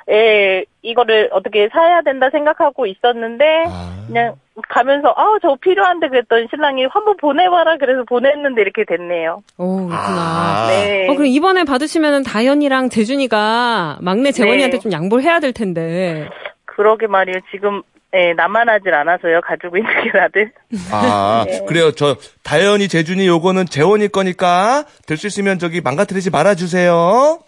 예, 0.10 0.66
이거를 0.82 1.30
어떻게 1.32 1.70
사야 1.72 2.02
된다 2.02 2.30
생각하고 2.32 2.86
있었는데, 2.88 3.46
아. 3.68 4.00
그냥 4.08 4.36
가면서, 4.68 5.14
아, 5.16 5.38
저 5.42 5.56
필요한데 5.56 6.10
그랬더니 6.10 6.48
신랑이 6.50 6.86
한번 6.90 7.16
보내봐라. 7.18 7.78
그래서 7.78 8.04
보냈는데 8.04 8.62
이렇게 8.62 8.84
됐네요. 8.84 9.42
오, 9.58 9.88
그렇구나. 9.88 9.96
아. 9.96 10.68
네. 10.68 11.08
어, 11.08 11.14
그럼 11.14 11.28
이번에 11.28 11.64
받으시면은 11.64 12.24
다현이랑 12.24 12.90
재준이가 12.90 14.00
막내 14.02 14.32
재원이한테 14.32 14.78
네. 14.78 14.82
좀 14.82 14.92
양보를 14.92 15.24
해야 15.24 15.40
될 15.40 15.54
텐데. 15.54 16.28
그러게 16.66 17.08
말이에요. 17.08 17.40
지금, 17.52 17.84
예, 18.16 18.34
나만 18.34 18.68
하질 18.68 18.94
않아서요. 18.94 19.40
가지고 19.42 19.78
있는 19.78 19.90
게 20.04 20.12
다들. 20.12 20.52
아, 20.92 21.46
네. 21.48 21.64
그래요. 21.68 21.92
저, 21.92 22.18
다현이, 22.44 22.88
재준이 22.88 23.28
요거는 23.28 23.68
재원이 23.68 24.08
거니까, 24.10 24.86
될 25.06 25.18
수 25.18 25.28
있으면 25.28 25.60
저기 25.60 25.80
망가뜨리지 25.82 26.32
말아주세요. 26.32 27.40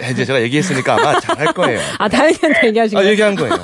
네, 0.00 0.10
이제 0.10 0.24
제가 0.24 0.42
얘기했으니까 0.42 0.94
아마 0.94 1.18
잘할 1.18 1.46
거예요. 1.54 1.80
아, 1.98 2.08
다현이한테 2.08 2.66
얘기하신 2.68 2.96
아, 2.96 3.00
거예요? 3.00 3.10
얘기한 3.12 3.34
거예요. 3.34 3.54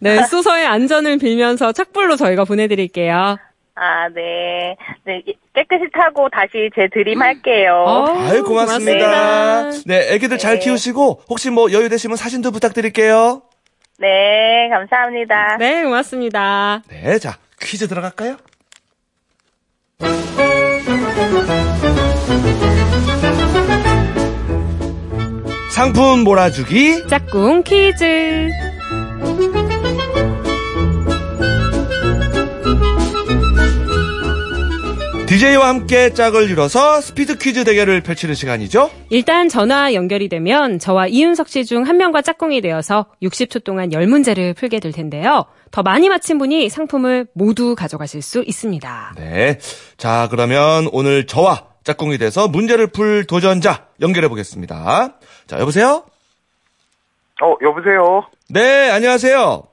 네. 0.00 0.16
네, 0.16 0.24
소서의 0.24 0.66
안전을 0.66 1.18
빌면서 1.18 1.72
착불로 1.72 2.16
저희가 2.16 2.44
보내드릴게요. 2.44 3.36
아, 3.76 4.08
네. 4.14 4.76
네, 5.04 5.22
이- 5.26 5.34
깨끗이 5.54 5.84
타고 5.92 6.28
다시 6.30 6.70
제 6.74 6.88
드림 6.92 7.20
할게요. 7.22 7.84
어, 7.86 8.06
아유, 8.08 8.42
고맙습니다. 8.42 8.98
고맙습니다. 9.06 9.70
네, 9.86 10.14
애기들 10.14 10.38
잘 10.38 10.54
네. 10.54 10.60
키우시고, 10.60 11.20
혹시 11.28 11.50
뭐 11.50 11.70
여유 11.72 11.88
되시면 11.88 12.16
사진도 12.16 12.50
부탁드릴게요. 12.50 13.42
네, 13.98 14.68
감사합니다. 14.70 15.56
네, 15.58 15.84
고맙습니다. 15.84 16.82
네, 16.88 17.18
자, 17.18 17.38
퀴즈 17.60 17.86
들어갈까요? 17.88 18.36
상품 25.70 26.20
몰아주기. 26.20 27.08
짝꿍 27.08 27.62
퀴즈. 27.64 28.50
DJ와 35.34 35.66
함께 35.66 36.10
짝을 36.10 36.48
이뤄서 36.48 37.00
스피드 37.00 37.38
퀴즈 37.38 37.64
대결을 37.64 38.02
펼치는 38.02 38.36
시간이죠. 38.36 38.88
일단 39.10 39.48
전화 39.48 39.92
연결이 39.92 40.28
되면 40.28 40.78
저와 40.78 41.08
이윤석 41.08 41.48
씨 41.48 41.64
중 41.64 41.82
한 41.88 41.96
명과 41.96 42.22
짝꿍이 42.22 42.60
되어서 42.60 43.06
60초 43.20 43.64
동안 43.64 43.88
10문제를 43.90 44.54
풀게 44.56 44.78
될 44.78 44.92
텐데요. 44.92 45.46
더 45.72 45.82
많이 45.82 46.08
맞힌 46.08 46.38
분이 46.38 46.68
상품을 46.68 47.26
모두 47.34 47.74
가져가실 47.74 48.22
수 48.22 48.44
있습니다. 48.46 49.14
네. 49.16 49.58
자, 49.96 50.28
그러면 50.30 50.88
오늘 50.92 51.26
저와 51.26 51.64
짝꿍이 51.82 52.18
돼서 52.18 52.46
문제를 52.46 52.86
풀 52.86 53.24
도전자 53.24 53.86
연결해 54.00 54.28
보겠습니다. 54.28 55.14
자, 55.48 55.58
여보세요? 55.58 56.04
어, 57.42 57.54
여보세요? 57.60 58.22
네, 58.50 58.88
안녕하세요. 58.88 59.64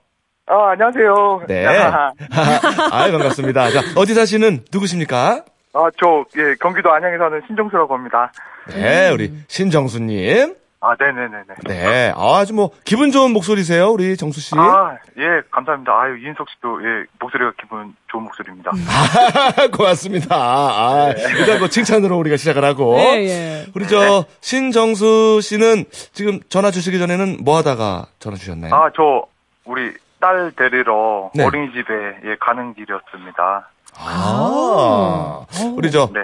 아, 0.47 0.71
안녕하세요. 0.71 1.43
네. 1.47 1.65
아, 1.67 2.12
아, 2.91 3.12
반갑습니다. 3.12 3.69
자, 3.69 3.82
어디 3.95 4.15
사시는 4.15 4.65
누구십니까? 4.74 5.45
저, 5.73 6.25
예, 6.38 6.55
경기도 6.60 6.91
안양에 6.91 7.17
사는 7.17 7.41
신정수라고 7.47 7.93
합니다. 7.95 8.31
네, 8.69 9.10
우리 9.10 9.31
신정수님. 9.47 10.55
아, 10.84 10.95
네네네네. 10.99 11.43
네, 11.67 12.12
아, 12.15 12.38
아주 12.39 12.55
뭐 12.55 12.71
기분 12.84 13.12
좋은 13.12 13.31
목소리세요, 13.34 13.91
우리 13.91 14.17
정수 14.17 14.41
씨. 14.41 14.55
아, 14.57 14.97
예, 15.15 15.41
감사합니다. 15.51 15.91
아유, 15.93 16.17
이인석 16.17 16.49
씨도, 16.49 16.81
예, 16.84 17.05
목소리가 17.19 17.53
기분 17.62 17.95
좋은 18.07 18.23
목소리입니다. 18.23 18.71
아, 18.71 19.67
고맙습니다. 19.77 20.36
아, 20.36 21.13
일단 21.38 21.60
뭐 21.60 21.67
칭찬으로 21.67 22.17
우리가 22.17 22.36
시작을 22.36 22.63
하고. 22.65 22.95
네, 22.95 23.27
예. 23.27 23.65
우리 23.75 23.88
저 23.88 24.25
신정수 24.41 25.41
씨는 25.43 25.86
지금 26.13 26.39
전화 26.49 26.71
주시기 26.71 26.97
전에는 26.97 27.38
뭐 27.43 27.57
하다가 27.57 28.07
전화 28.17 28.36
주셨나요? 28.36 28.73
아, 28.73 28.89
저, 28.95 29.27
우리 29.65 29.93
딸 30.19 30.51
데리러 30.55 31.29
네. 31.36 31.45
어린이집에, 31.45 31.93
예, 32.25 32.36
가는 32.39 32.73
길이었습니다. 32.73 33.69
아, 34.04 35.46
우리 35.76 35.92
저 35.92 36.10
네. 36.14 36.22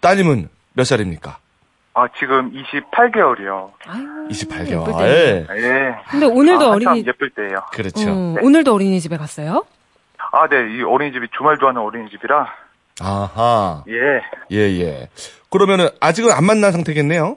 따님은 0.00 0.48
몇 0.74 0.84
살입니까? 0.84 1.38
아, 1.94 2.06
지금 2.18 2.52
28개월이요. 2.52 3.70
아유, 3.86 4.28
28개월. 4.30 4.88
예쁠 4.88 4.92
때. 4.98 5.46
예. 5.56 5.94
근데 6.10 6.26
오늘도 6.26 6.64
아, 6.66 6.68
어린이, 6.74 7.04
예쁠 7.06 7.30
때예요 7.30 7.60
그렇죠. 7.72 8.08
어, 8.08 8.36
오늘도 8.40 8.72
어린이집에 8.72 9.16
갔어요? 9.16 9.64
아, 10.32 10.46
네, 10.48 10.56
이 10.76 10.82
어린이집이 10.82 11.28
주말 11.36 11.58
좋아하는 11.58 11.80
어린이집이라, 11.82 12.46
아하. 13.00 13.82
예. 13.88 14.20
예, 14.52 14.80
예. 14.80 15.08
그러면은 15.50 15.88
아직은 16.00 16.30
안 16.30 16.44
만난 16.44 16.70
상태겠네요? 16.72 17.36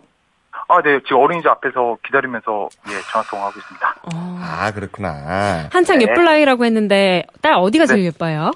아, 0.67 0.81
네, 0.83 0.99
지금 1.05 1.17
어린이집 1.21 1.47
앞에서 1.49 1.97
기다리면서, 2.05 2.69
예, 2.89 2.91
전화 3.11 3.25
통화하고 3.29 3.59
있습니다. 3.59 3.95
어. 4.13 4.39
아, 4.43 4.71
그렇구나. 4.71 5.69
한창 5.71 5.97
네. 5.99 6.05
예쁠 6.07 6.23
나이라고 6.23 6.65
했는데 6.65 7.23
딸 7.41 7.53
어디가 7.55 7.85
제일 7.87 8.05
예뻐요? 8.05 8.51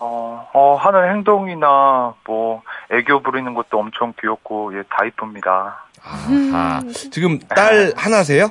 어, 0.00 0.48
어, 0.52 0.74
하는 0.76 1.10
행동이나, 1.10 2.14
뭐, 2.24 2.62
애교 2.90 3.22
부리는 3.22 3.52
것도 3.54 3.78
엄청 3.78 4.12
귀엽고, 4.20 4.76
예, 4.78 4.82
다 4.90 5.04
이쁩니다. 5.04 5.84
아하. 6.04 6.80
지금 7.12 7.38
딸 7.40 7.92
하나세요? 7.96 8.48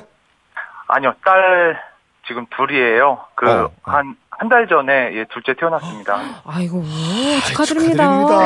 아니요, 0.88 1.14
딸, 1.24 1.80
지금 2.26 2.46
둘이에요. 2.56 3.18
그, 3.34 3.50
어, 3.50 3.64
어. 3.64 3.70
한, 3.82 4.16
한 4.30 4.48
달 4.48 4.68
전에 4.68 5.10
예, 5.14 5.24
둘째 5.32 5.52
태어났습니다. 5.58 6.16
아이고, 6.46 6.84
축하드립니다. 7.48 8.04
축하드립니다. 8.04 8.36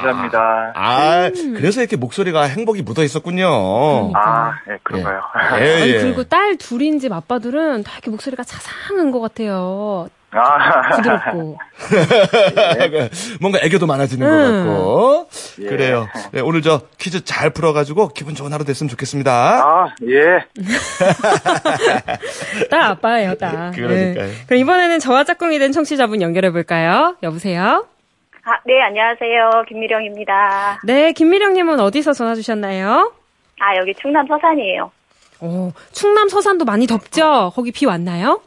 감사합니다. 0.00 0.72
아, 0.74 1.26
음. 1.36 1.54
그래서 1.54 1.80
이렇게 1.82 1.96
목소리가 1.96 2.44
행복이 2.44 2.80
묻어 2.82 3.02
있었군요. 3.02 4.12
아, 4.14 4.54
예, 4.70 4.78
그런가요? 4.82 5.20
예, 5.60 5.74
아니, 5.74 5.90
예. 5.92 6.00
그리고 6.00 6.24
딸 6.24 6.56
둘인 6.56 6.98
집 6.98 7.12
아빠들은 7.12 7.82
다 7.82 7.92
이렇게 7.92 8.10
목소리가 8.10 8.42
자상한 8.42 9.10
것 9.10 9.20
같아요. 9.20 10.08
아, 10.34 10.90
부드럽고. 10.96 11.58
뭔가 13.40 13.58
애교도 13.62 13.86
많아지는 13.86 14.26
것 14.26 14.34
음. 14.34 14.66
같고. 14.66 15.28
예. 15.60 15.66
그래요. 15.66 16.08
네, 16.32 16.40
오늘 16.40 16.62
저 16.62 16.80
퀴즈 16.98 17.22
잘 17.24 17.50
풀어가지고 17.50 18.08
기분 18.08 18.34
좋은 18.34 18.52
하루 18.52 18.64
됐으면 18.64 18.88
좋겠습니다. 18.88 19.30
아, 19.32 19.94
예. 20.08 20.46
딸 22.70 22.82
아빠예요, 22.82 23.34
딸. 23.34 23.72
그러니까요. 23.72 24.26
네. 24.26 24.32
그럼 24.46 24.60
이번에는 24.60 24.98
저와 25.00 25.24
짝꿍이 25.24 25.58
된 25.58 25.72
청취자분 25.72 26.22
연결해볼까요? 26.22 27.16
여보세요? 27.22 27.86
아, 28.44 28.50
네, 28.64 28.80
안녕하세요. 28.82 29.64
김미령입니다. 29.68 30.80
네, 30.84 31.12
김미령님은 31.12 31.78
어디서 31.78 32.12
전화 32.14 32.34
주셨나요? 32.34 33.12
아, 33.60 33.76
여기 33.76 33.94
충남 33.94 34.26
서산이에요. 34.26 34.90
어, 35.40 35.72
충남 35.92 36.28
서산도 36.28 36.64
많이 36.64 36.86
덥죠? 36.86 37.52
거기 37.54 37.70
비 37.70 37.84
왔나요? 37.86 38.40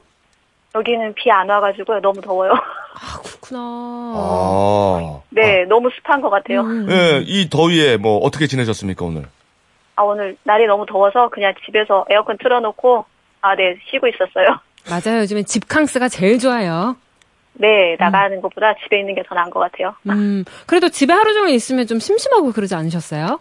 여기는 0.75 1.13
비 1.15 1.31
안 1.31 1.49
와가지고요. 1.49 2.01
너무 2.01 2.21
더워요. 2.21 2.51
아, 2.95 3.19
그렇구나. 3.23 3.59
아. 3.61 5.21
네, 5.29 5.65
너무 5.65 5.89
습한 5.95 6.21
것 6.21 6.29
같아요. 6.29 6.61
음. 6.61 6.87
예, 6.89 7.23
이 7.25 7.49
더위에 7.49 7.97
뭐 7.97 8.17
어떻게 8.19 8.47
지내셨습니까, 8.47 9.05
오늘? 9.05 9.23
아, 9.95 10.03
오늘 10.03 10.37
날이 10.43 10.65
너무 10.67 10.85
더워서 10.85 11.29
그냥 11.29 11.53
집에서 11.65 12.05
에어컨 12.09 12.37
틀어놓고, 12.37 13.05
아, 13.41 13.55
네, 13.55 13.77
쉬고 13.89 14.07
있었어요. 14.07 14.59
맞아요. 14.89 15.21
요즘엔 15.21 15.45
집캉스가 15.45 16.09
제일 16.09 16.37
좋아요. 16.39 16.95
네, 17.53 17.95
나가는 17.97 18.41
것보다 18.41 18.73
집에 18.83 18.99
있는 18.99 19.15
게 19.15 19.23
더 19.23 19.33
나은 19.33 19.49
것 19.49 19.59
같아요. 19.61 19.95
음, 20.09 20.43
그래도 20.67 20.89
집에 20.89 21.13
하루 21.13 21.33
종일 21.33 21.55
있으면 21.55 21.87
좀 21.87 21.99
심심하고 21.99 22.51
그러지 22.51 22.75
않으셨어요? 22.75 23.39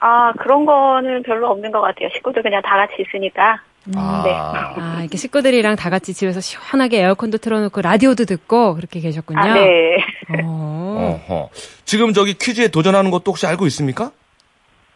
아, 0.00 0.32
그런 0.38 0.64
거는 0.64 1.22
별로 1.22 1.48
없는 1.50 1.70
것 1.72 1.80
같아요. 1.82 2.08
식구들 2.14 2.42
그냥 2.42 2.62
다 2.62 2.76
같이 2.76 2.94
있으니까. 2.98 3.60
아. 3.96 4.22
네. 4.24 4.32
아, 4.32 4.98
이렇게 5.00 5.16
식구들이랑 5.16 5.76
다 5.76 5.90
같이 5.90 6.14
집에서 6.14 6.40
시원하게 6.40 7.00
에어컨도 7.00 7.38
틀어놓고 7.38 7.82
라디오도 7.82 8.24
듣고 8.24 8.74
그렇게 8.74 9.00
계셨군요. 9.00 9.40
아, 9.40 9.54
네. 9.54 9.96
어. 10.44 11.48
지금 11.84 12.12
저기 12.12 12.34
퀴즈에 12.34 12.68
도전하는 12.68 13.10
것도 13.10 13.32
혹시 13.32 13.46
알고 13.46 13.66
있습니까? 13.66 14.12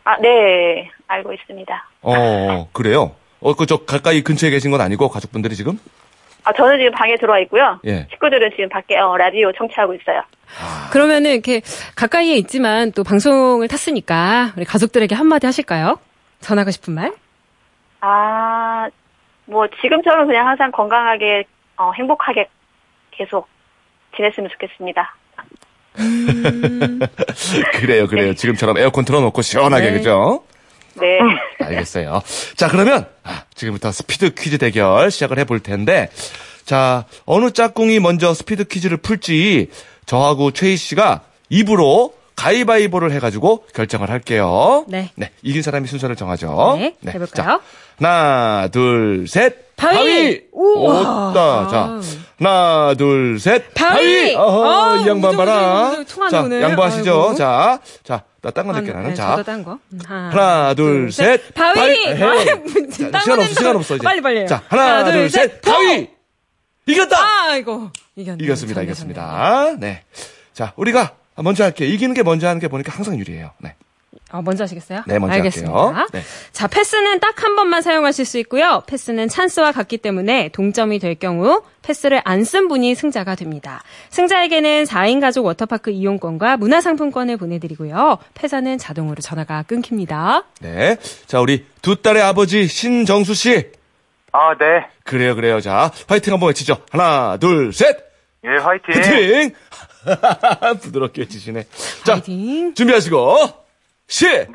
아, 0.04 0.16
네. 0.20 0.88
알고 1.08 1.32
있습니다. 1.32 1.88
어, 2.02 2.68
그래요? 2.72 3.14
어, 3.40 3.54
그, 3.54 3.66
저, 3.66 3.78
가까이 3.78 4.22
근처에 4.22 4.50
계신 4.50 4.70
건 4.70 4.80
아니고, 4.80 5.08
가족분들이 5.08 5.54
지금? 5.56 5.78
아, 6.44 6.52
저는 6.52 6.78
지금 6.78 6.92
방에 6.92 7.16
들어와 7.16 7.40
있고요. 7.40 7.80
예. 7.86 8.06
식구들은 8.12 8.50
지금 8.52 8.68
밖에 8.68 8.96
어, 8.96 9.16
라디오 9.16 9.52
청취하고 9.52 9.94
있어요. 9.94 10.22
그러면은 10.92 11.32
이렇게 11.32 11.60
가까이에 11.96 12.36
있지만 12.36 12.92
또 12.92 13.02
방송을 13.02 13.66
탔으니까 13.66 14.52
우리 14.56 14.64
가족들에게 14.64 15.14
한마디 15.14 15.46
하실까요? 15.46 15.98
전하고 16.40 16.70
싶은 16.70 16.94
말? 16.94 17.12
아, 18.08 18.88
뭐 19.46 19.66
지금처럼 19.82 20.28
그냥 20.28 20.46
항상 20.46 20.70
건강하게 20.70 21.44
어, 21.76 21.90
행복하게 21.92 22.48
계속 23.10 23.48
지냈으면 24.14 24.48
좋겠습니다. 24.50 25.16
그래요, 27.80 28.06
그래요. 28.06 28.34
지금처럼 28.34 28.78
에어컨 28.78 29.04
틀어놓고 29.04 29.42
시원하게, 29.42 29.90
네. 29.90 29.98
그죠? 29.98 30.44
네. 30.94 31.18
알겠어요. 31.60 32.22
자, 32.54 32.68
그러면, 32.68 33.06
아, 33.24 33.42
지금부터 33.54 33.90
스피드 33.90 34.34
퀴즈 34.34 34.58
대결 34.58 35.10
시작을 35.10 35.38
해볼 35.40 35.60
텐데, 35.60 36.08
자, 36.64 37.06
어느 37.24 37.50
짝꿍이 37.50 37.98
먼저 38.00 38.34
스피드 38.34 38.64
퀴즈를 38.68 38.98
풀지, 38.98 39.70
저하고 40.04 40.52
최희 40.52 40.76
씨가 40.76 41.22
입으로 41.48 42.14
가위바위보를 42.36 43.10
해가지고 43.12 43.64
결정을 43.74 44.10
할게요. 44.10 44.84
네. 44.88 45.10
이긴 45.42 45.62
사람이 45.62 45.88
순서를 45.88 46.16
정하죠. 46.16 46.76
네, 46.78 46.94
해볼까요? 47.06 47.28
자, 47.34 47.60
하나, 47.98 48.68
둘, 48.68 49.26
셋. 49.26 49.74
바위! 49.76 50.42
우와. 50.52 51.30
오다. 51.30 51.68
자, 51.68 52.00
하나, 52.38 52.94
둘, 52.94 53.38
셋. 53.40 53.74
바위! 53.74 54.34
어허, 54.34 54.64
아, 54.64 54.96
이 55.02 55.08
양반 55.08 55.36
봐라. 55.36 56.04
자, 56.30 56.42
오늘. 56.42 56.62
양보하시죠. 56.62 57.10
아이고. 57.12 57.34
자, 57.34 57.80
자, 58.02 58.22
나딴거 58.42 58.72
낼게, 58.72 58.90
아, 58.92 58.94
나는. 58.94 59.08
네, 59.10 59.14
자. 59.14 59.42
딴 59.42 59.64
거. 59.64 59.78
음, 59.92 59.98
하나, 60.06 60.72
둘, 60.74 61.10
셋. 61.12 61.52
바위! 61.54 62.04
바위! 62.04 62.22
아이, 62.22 62.46
자, 62.90 63.10
딴 63.10 63.20
시간 63.22 63.36
거 63.36 63.42
없어, 63.42 63.54
시간 63.54 63.76
없어, 63.76 63.96
이제. 63.96 64.04
빨리, 64.04 64.20
빨리. 64.22 64.46
자, 64.46 64.62
하나, 64.68 65.04
둘, 65.10 65.28
셋. 65.30 65.60
바위! 65.62 66.08
이겼다! 66.86 67.16
아, 67.18 67.56
이거. 67.56 67.90
이겼습니다, 68.16 68.82
이겼습니다. 68.82 69.74
네. 69.78 70.02
자, 70.54 70.72
우리가 70.76 71.12
먼저 71.42 71.64
할게요. 71.64 71.88
이기는 71.88 72.14
게 72.14 72.22
먼저 72.22 72.48
하는 72.48 72.60
게 72.60 72.68
보니까 72.68 72.92
항상 72.92 73.18
유리해요. 73.18 73.50
네. 73.58 73.74
어, 74.32 74.42
먼저 74.42 74.64
하시겠어요? 74.64 75.02
네, 75.06 75.18
먼저 75.20 75.34
알겠습니다. 75.36 75.72
할게요. 75.72 76.06
네. 76.12 76.22
자, 76.50 76.66
패스는 76.66 77.20
딱 77.20 77.36
한 77.44 77.54
번만 77.54 77.80
사용하실 77.82 78.24
수 78.24 78.38
있고요. 78.38 78.82
패스는 78.86 79.28
찬스와 79.28 79.70
같기 79.72 79.98
때문에 79.98 80.48
동점이 80.48 80.98
될 80.98 81.14
경우 81.14 81.62
패스를 81.82 82.22
안 82.24 82.42
쓴 82.42 82.66
분이 82.66 82.94
승자가 82.96 83.34
됩니다. 83.36 83.82
승자에게는 84.10 84.84
4인 84.84 85.20
가족 85.20 85.44
워터파크 85.44 85.90
이용권과 85.90 86.56
문화상품권을 86.56 87.36
보내드리고요. 87.36 88.18
패자는 88.34 88.78
자동으로 88.78 89.20
전화가 89.20 89.62
끊깁니다. 89.62 90.42
네. 90.60 90.96
자, 91.26 91.40
우리 91.40 91.64
두 91.82 91.96
딸의 92.02 92.22
아버지 92.22 92.66
신정수 92.66 93.34
씨. 93.34 93.70
아, 94.32 94.54
네. 94.58 94.86
그래요, 95.04 95.36
그래요. 95.36 95.60
자, 95.60 95.92
화이팅 96.08 96.32
한번 96.32 96.48
외치죠. 96.48 96.78
하나, 96.90 97.36
둘, 97.36 97.72
셋. 97.72 97.96
예, 98.44 98.48
화이팅. 98.62 98.94
화이팅! 98.94 99.54
부드럽게 100.80 101.22
외치시네. 101.22 101.64
자, 102.04 102.14
파이팅. 102.14 102.74
준비하시고, 102.74 103.36
시! 104.08 104.26
네. 104.28 104.46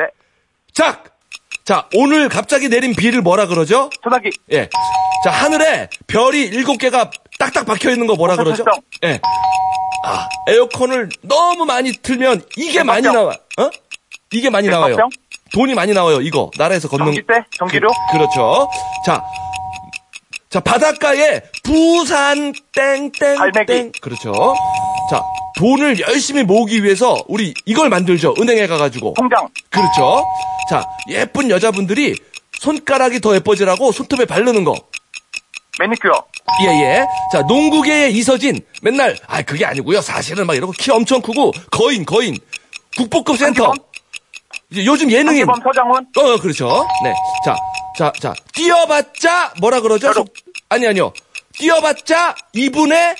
작! 0.74 1.18
자, 1.64 1.88
오늘 1.94 2.30
갑자기 2.30 2.70
내린 2.70 2.94
비를 2.96 3.22
뭐라 3.22 3.48
그러죠? 3.48 3.90
소나기. 4.04 4.30
예. 4.52 4.70
자, 5.24 5.30
하늘에 5.32 5.90
별이 6.08 6.42
일곱 6.42 6.78
개가 6.78 7.12
딱딱 7.38 7.66
박혀 7.66 7.92
있는 7.92 8.08
거 8.08 8.16
뭐라 8.16 8.36
그러죠? 8.36 8.64
설정. 8.64 8.82
예. 9.04 9.20
아, 10.04 10.28
에어컨을 10.48 11.10
너무 11.22 11.66
많이 11.66 11.92
틀면 11.92 12.44
이게 12.58 12.84
많이. 12.84 13.04
나와. 13.04 13.34
어? 13.60 13.70
이게 14.32 14.50
많이 14.50 14.68
나와요. 14.70 14.98
돈이 15.54 15.76
많이 15.76 15.94
나와요. 15.94 16.22
이거 16.22 16.50
나라에서 16.58 16.88
걷는 16.88 17.06
전기세? 17.14 17.44
전기료? 17.58 17.90
그, 18.12 18.18
렇죠 18.18 18.70
자. 19.06 19.24
자, 20.50 20.60
바닷가에 20.60 21.42
부산 21.64 22.52
땡땡땡 22.74 23.38
갈매기. 23.38 23.92
그렇죠. 24.02 24.34
자, 25.10 25.22
돈을 25.62 26.00
열심히 26.00 26.42
모으기 26.42 26.84
위해서 26.84 27.24
우리 27.28 27.54
이걸 27.66 27.88
만들죠. 27.90 28.34
은행에 28.40 28.66
가 28.66 28.78
가지고. 28.78 29.14
통장. 29.16 29.48
그렇죠. 29.70 30.26
자, 30.72 30.84
예쁜 31.10 31.52
여자분들이 31.52 32.16
손가락이 32.60 33.20
더 33.20 33.36
예뻐지라고 33.36 33.92
손톱에 33.92 34.26
바르는 34.26 34.64
거. 34.64 34.74
매니큐어. 35.80 36.12
예, 36.64 36.68
예. 36.82 37.08
자, 37.32 37.44
농구계의 37.44 38.12
이서진. 38.16 38.60
맨날, 38.82 39.16
아, 39.28 39.44
그게 39.44 39.64
아니고요. 39.64 40.02
사실은 40.02 40.48
막 40.48 40.56
이러고 40.56 40.74
키 40.74 40.90
엄청 40.90 41.22
크고, 41.22 41.52
거인, 41.70 42.06
거인. 42.06 42.38
국보급 42.98 43.38
센터. 43.38 43.72
이제 44.72 44.84
요즘 44.84 45.12
예능인. 45.12 45.48
한기범 45.48 45.62
서장훈. 45.64 46.08
어, 46.18 46.42
그렇죠. 46.42 46.88
네. 47.04 47.14
자, 47.46 47.56
자, 48.00 48.12
자. 48.20 48.34
뛰어봤자, 48.56 49.54
뭐라 49.62 49.82
그러죠? 49.82 50.08
벼룩. 50.12 50.34
아니, 50.70 50.88
아니요. 50.88 51.14
뛰어봤자, 51.54 52.36
이분의 52.54 53.16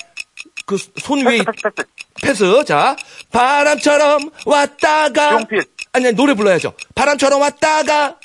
그 0.66 0.76
손 0.98 1.24
위에 1.26 1.38
패스. 2.22 2.64
자, 2.64 2.96
바람처럼 3.30 4.30
왔다가. 4.46 5.32
용필. 5.32 5.60
아니, 5.92 6.06
아니, 6.06 6.16
노래 6.16 6.32
불러야죠. 6.34 6.72
바람처럼 6.94 7.40
왔다가. 7.42 8.16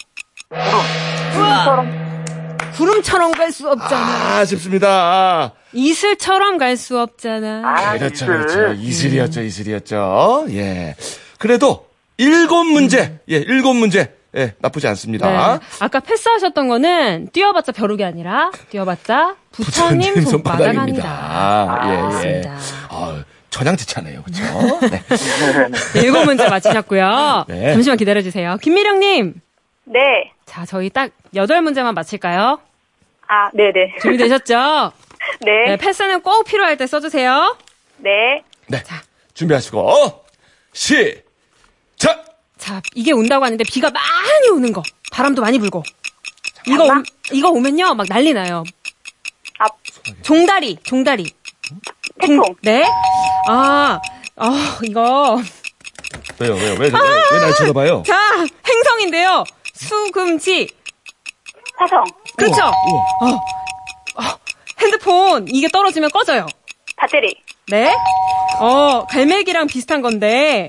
구름처럼 2.75 3.31
갈 3.31 3.51
수 3.51 3.67
없잖아. 3.69 4.05
아, 4.05 4.37
아 4.37 4.45
쉽습니다. 4.45 5.53
이슬처럼 5.73 6.57
갈 6.57 6.77
수 6.77 6.99
없잖아. 6.99 7.63
아, 7.65 7.97
그렇죠, 7.97 8.13
이슬. 8.13 8.27
그렇죠. 8.27 8.73
이슬이었죠, 8.81 9.41
이슬이었죠. 9.41 10.45
예. 10.51 10.95
그래도 11.39 11.87
일곱 12.17 12.63
문제, 12.65 13.19
예, 13.29 13.37
일곱 13.37 13.73
문제, 13.73 14.13
예, 14.35 14.53
나쁘지 14.59 14.87
않습니다. 14.89 15.27
네. 15.57 15.59
아까 15.79 15.99
패스하셨던 15.99 16.67
거는 16.67 17.29
뛰어봤자 17.33 17.71
벼룩이 17.71 18.03
아니라 18.03 18.51
뛰어봤자 18.69 19.35
부처님 19.51 20.13
부처님 20.13 20.29
손바닥입니다. 20.29 21.01
손바닥입니다. 21.01 21.81
예, 21.87 21.91
예. 21.93 22.01
맞습니다. 22.01 22.57
아, 22.89 23.23
전향지차네요, 23.49 24.23
그렇죠? 24.23 24.43
네. 24.91 25.01
일곱 26.01 26.25
문제 26.25 26.47
맞히셨고요. 26.47 27.45
네. 27.47 27.73
잠시만 27.73 27.97
기다려 27.97 28.21
주세요. 28.21 28.57
김미령 28.61 28.99
님. 28.99 29.41
네. 29.85 29.99
자, 30.45 30.65
저희 30.65 30.89
딱 30.89 31.11
여덟 31.33 31.61
문제만 31.61 31.93
맞힐까요? 31.95 32.59
아, 33.27 33.49
네 33.53 33.71
네. 33.73 33.95
준비되셨죠? 34.01 34.91
네. 35.41 35.51
네, 35.65 35.77
패스는 35.77 36.21
꼭 36.21 36.45
필요할 36.45 36.77
때 36.77 36.87
써 36.87 36.99
주세요. 36.99 37.57
네. 37.97 38.43
네. 38.67 38.83
준비하시고, 39.33 40.25
시작! 40.73 42.25
자, 42.57 42.81
이게 42.95 43.11
온다고 43.11 43.45
하는데 43.45 43.63
비가 43.65 43.89
많이 43.91 44.49
오는 44.51 44.73
거. 44.73 44.81
바람도 45.11 45.41
많이 45.41 45.57
불고. 45.59 45.83
이거, 46.67 46.85
오, 46.85 46.91
이거 47.31 47.49
오면요, 47.51 47.93
막 47.93 48.07
난리 48.09 48.33
나요. 48.33 48.63
아, 49.59 49.65
종다리, 50.21 50.77
종다리. 50.83 51.31
태풍. 52.19 52.41
네. 52.61 52.83
아, 53.47 53.99
아, 54.35 54.79
이거. 54.83 55.41
왜요, 56.39 56.53
왜요? 56.53 56.75
왜, 56.79 56.89
왜, 56.89 56.91
왜날 57.31 57.53
쳐다봐요? 57.55 58.03
자, 58.05 58.15
행성인데요. 58.67 59.43
수금지. 59.73 60.69
화성. 61.77 62.03
그렇죠. 62.37 62.61
우와. 62.61 63.31
어, 63.31 63.35
어, 63.35 64.39
핸드폰, 64.79 65.47
이게 65.47 65.67
떨어지면 65.67 66.09
꺼져요. 66.11 66.45
배터리. 66.99 67.35
네. 67.67 67.93
어, 68.59 69.05
갈매기랑 69.07 69.67
비슷한 69.67 70.01
건데, 70.01 70.67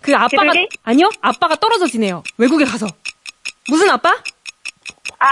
그 0.00 0.14
아빠가, 0.14 0.28
비둘기? 0.28 0.68
아니요? 0.84 1.10
아빠가 1.20 1.56
떨어져 1.56 1.86
지내요. 1.86 2.22
외국에 2.38 2.64
가서. 2.64 2.86
무슨 3.68 3.90
아빠? 3.90 4.10
아, 5.18 5.26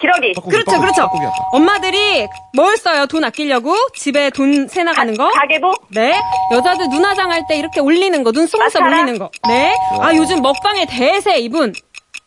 기러기. 0.00 0.32
뻐꾸기, 0.34 0.56
그렇죠, 0.56 0.80
그렇죠. 0.80 1.02
뻐꾸기 1.02 1.24
아빠. 1.26 1.34
엄마들이 1.52 2.26
뭘 2.54 2.76
써요? 2.76 3.06
돈 3.06 3.24
아끼려고? 3.24 3.76
집에 3.94 4.30
돈 4.30 4.66
새 4.68 4.82
나가는 4.82 5.14
거? 5.16 5.30
가계부. 5.30 5.72
네. 5.90 6.20
여자들 6.52 6.88
눈화장 6.88 7.30
할 7.30 7.44
때 7.48 7.56
이렇게 7.56 7.80
올리는 7.80 8.22
거, 8.22 8.32
눈 8.32 8.46
속눈썹 8.46 8.82
마스카라? 8.82 9.02
올리는 9.02 9.18
거. 9.18 9.30
네. 9.48 9.76
아, 10.00 10.14
요즘 10.14 10.40
먹방의 10.42 10.86
대세, 10.86 11.38
이분. 11.38 11.72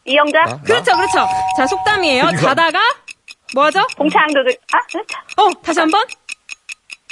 이영자. 0.06 0.40
나? 0.46 0.62
그렇죠, 0.62 0.92
그렇죠. 0.96 1.28
자, 1.58 1.66
속담이에요. 1.68 2.30
이거. 2.34 2.38
자다가, 2.38 2.80
뭐 3.54 3.66
하죠? 3.66 3.86
봉창도들. 3.98 4.58
아, 4.74 4.80
그렇죠. 4.92 5.18
어, 5.38 5.50
다시 5.64 5.80
한 5.80 5.90
번. 5.90 6.04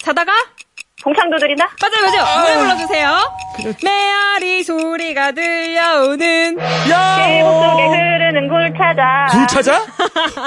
자다가, 0.02 0.32
봉창도들이나? 1.06 1.70
맞아요, 1.82 2.12
맞아요. 2.12 2.40
노래 2.42 2.58
불러주세요. 2.58 3.32
메아리 3.84 4.64
소리가 4.64 5.32
들려오는. 5.34 6.58
계곡 6.58 7.64
속에 7.64 7.86
흐르는 7.88 8.48
굴 8.50 8.74
찾아. 8.76 9.28
굴 9.32 9.48
찾아? 9.48 9.78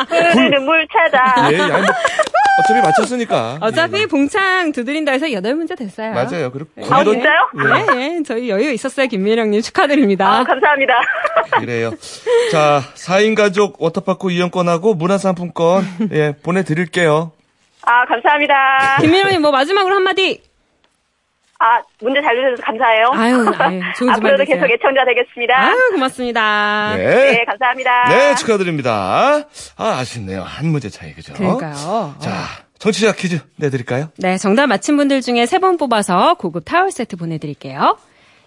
흐르는 0.08 0.64
물 0.64 0.86
찾아. 0.92 1.52
예, 1.52 1.60
아니, 1.60 1.70
뭐, 1.86 1.94
어차피 2.58 2.80
맞췄으니까. 2.82 3.58
어차피 3.60 4.00
예, 4.00 4.06
봉창 4.06 4.72
두드린다 4.72 5.12
해서 5.12 5.30
여덟 5.32 5.54
문제 5.54 5.76
됐어요. 5.76 6.12
맞아요. 6.12 6.50
그리고 6.50 6.70
아, 6.90 7.04
거기도- 7.04 7.12
진짜요? 7.12 7.96
예, 7.96 8.00
예. 8.16 8.22
저희 8.26 8.50
여유 8.50 8.72
있었어요, 8.72 9.06
김미령님. 9.06 9.62
축하드립니다. 9.62 10.28
아, 10.40 10.42
감사합니다. 10.42 10.94
그래요. 11.60 11.92
자, 12.50 12.82
4인 12.96 13.36
가족 13.36 13.80
워터파크 13.80 14.32
이용권하고 14.32 14.94
문화상품권, 14.94 15.84
예, 16.12 16.34
보내드릴게요. 16.42 17.30
아, 17.82 18.04
감사합니다. 18.06 18.96
김미령님, 19.00 19.40
뭐 19.40 19.52
마지막으로 19.52 19.94
한마디. 19.94 20.42
아, 21.60 21.82
문제 22.00 22.20
잘 22.22 22.36
주셔서 22.36 22.62
감사해요. 22.62 23.10
아유, 23.14 23.52
아유, 23.58 23.80
좋은 23.96 24.14
주말 24.14 24.32
앞으로도. 24.34 24.44
계속 24.44 24.64
애청자 24.70 25.04
되겠습니다. 25.04 25.58
아유, 25.58 25.76
고맙습니다. 25.92 26.94
네. 26.96 27.04
네, 27.32 27.44
감사합니다. 27.44 28.08
네, 28.08 28.34
축하드립니다. 28.36 29.48
아, 29.76 29.84
아쉽네요. 29.98 30.42
한 30.42 30.68
문제 30.68 30.88
차이, 30.88 31.12
그죠? 31.14 31.32
그러니까요. 31.34 32.14
자, 32.20 32.44
청취자 32.78 33.12
퀴즈 33.12 33.40
내드릴까요? 33.56 34.10
네, 34.18 34.38
정답 34.38 34.68
맞힌 34.68 34.96
분들 34.96 35.20
중에 35.20 35.46
세분 35.46 35.78
뽑아서 35.78 36.34
고급 36.34 36.64
타월 36.64 36.92
세트 36.92 37.16
보내드릴게요. 37.16 37.98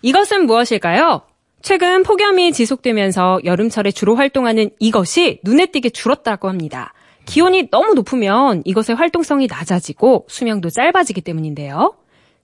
이것은 0.01 0.45
무엇일까요? 0.45 1.22
최근 1.62 2.03
폭염이 2.03 2.53
지속되면서 2.53 3.41
여름철에 3.43 3.91
주로 3.91 4.16
활동하는 4.16 4.70
이것이 4.80 5.41
눈에 5.43 5.66
띄게 5.66 5.89
줄었다고 5.89 6.47
합니다. 6.47 6.93
기온이 7.26 7.70
너무 7.70 7.93
높으면 7.93 8.62
이것의 8.66 8.95
활동성이 8.95 9.47
낮아지고 9.47 10.26
수명도 10.30 10.70
짧아지기 10.70 11.22
때문인데요. 11.22 11.93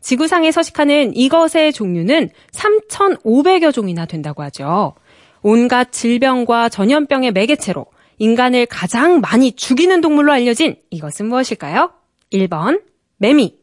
지구상에 0.02 0.52
서식하는 0.52 1.16
이것의 1.16 1.74
종류는 1.74 2.30
3,500여 2.52 3.74
종이나 3.74 4.06
된다고 4.06 4.43
하죠. 4.43 4.93
온갖 5.41 5.91
질병과 5.91 6.70
전염병의 6.70 7.32
매개체로 7.32 7.86
인간을 8.20 8.66
가장 8.66 9.22
많이 9.22 9.52
죽이는 9.52 10.02
동물로 10.02 10.32
알려진 10.32 10.76
이것은 10.89 11.28
무엇일까요? 11.28 11.91
1번 12.34 12.82
매미, 13.18 13.58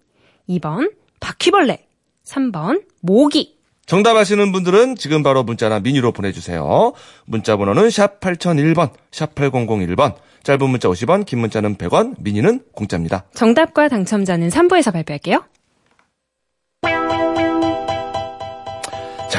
2번 0.48 0.92
바퀴벌레, 1.20 1.86
3번 2.24 2.82
모기. 3.00 3.54
정답 3.86 4.16
아시는 4.16 4.50
분들은 4.52 4.96
지금 4.96 5.22
바로 5.22 5.42
문자나 5.42 5.80
미니로 5.80 6.12
보내주세요. 6.12 6.92
문자 7.26 7.56
번호는 7.56 7.90
샵 7.90 8.20
8001번, 8.20 8.90
샵 9.10 9.34
8001번, 9.34 10.14
짧은 10.42 10.70
문자 10.70 10.88
50원, 10.88 11.26
긴 11.26 11.40
문자는 11.40 11.76
100원, 11.76 12.14
미니는 12.18 12.60
공짜입니다. 12.72 13.24
정답과 13.34 13.88
당첨자는 13.88 14.48
3부에서 14.48 14.92
발표할게요. 14.92 15.44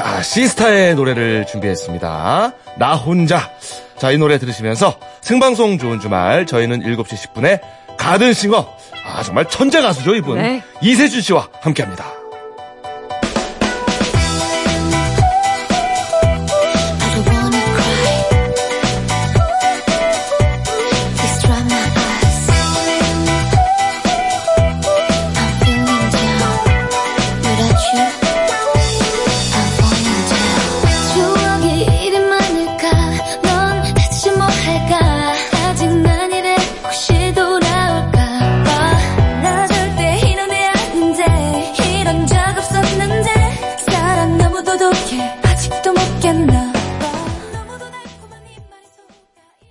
자, 0.06 0.22
시스타의 0.22 0.94
노래를 0.94 1.48
준비했습니다. 1.48 2.52
나 2.78 2.96
혼자. 2.96 3.50
자, 3.98 4.12
이 4.12 4.20
노래 4.20 4.38
들으시면서 4.38 5.00
생방송 5.22 5.80
좋은 5.80 6.00
주말 6.00 6.46
저희는 6.46 6.82
7시 6.82 7.34
10분에 7.34 7.60
가든싱어. 7.98 8.68
아, 9.04 9.24
정말 9.24 9.50
천재 9.50 9.82
가수죠, 9.82 10.14
이분. 10.14 10.38
네. 10.38 10.62
이세준 10.80 11.22
씨와 11.22 11.50
함께 11.60 11.82
합니다. 11.82 12.06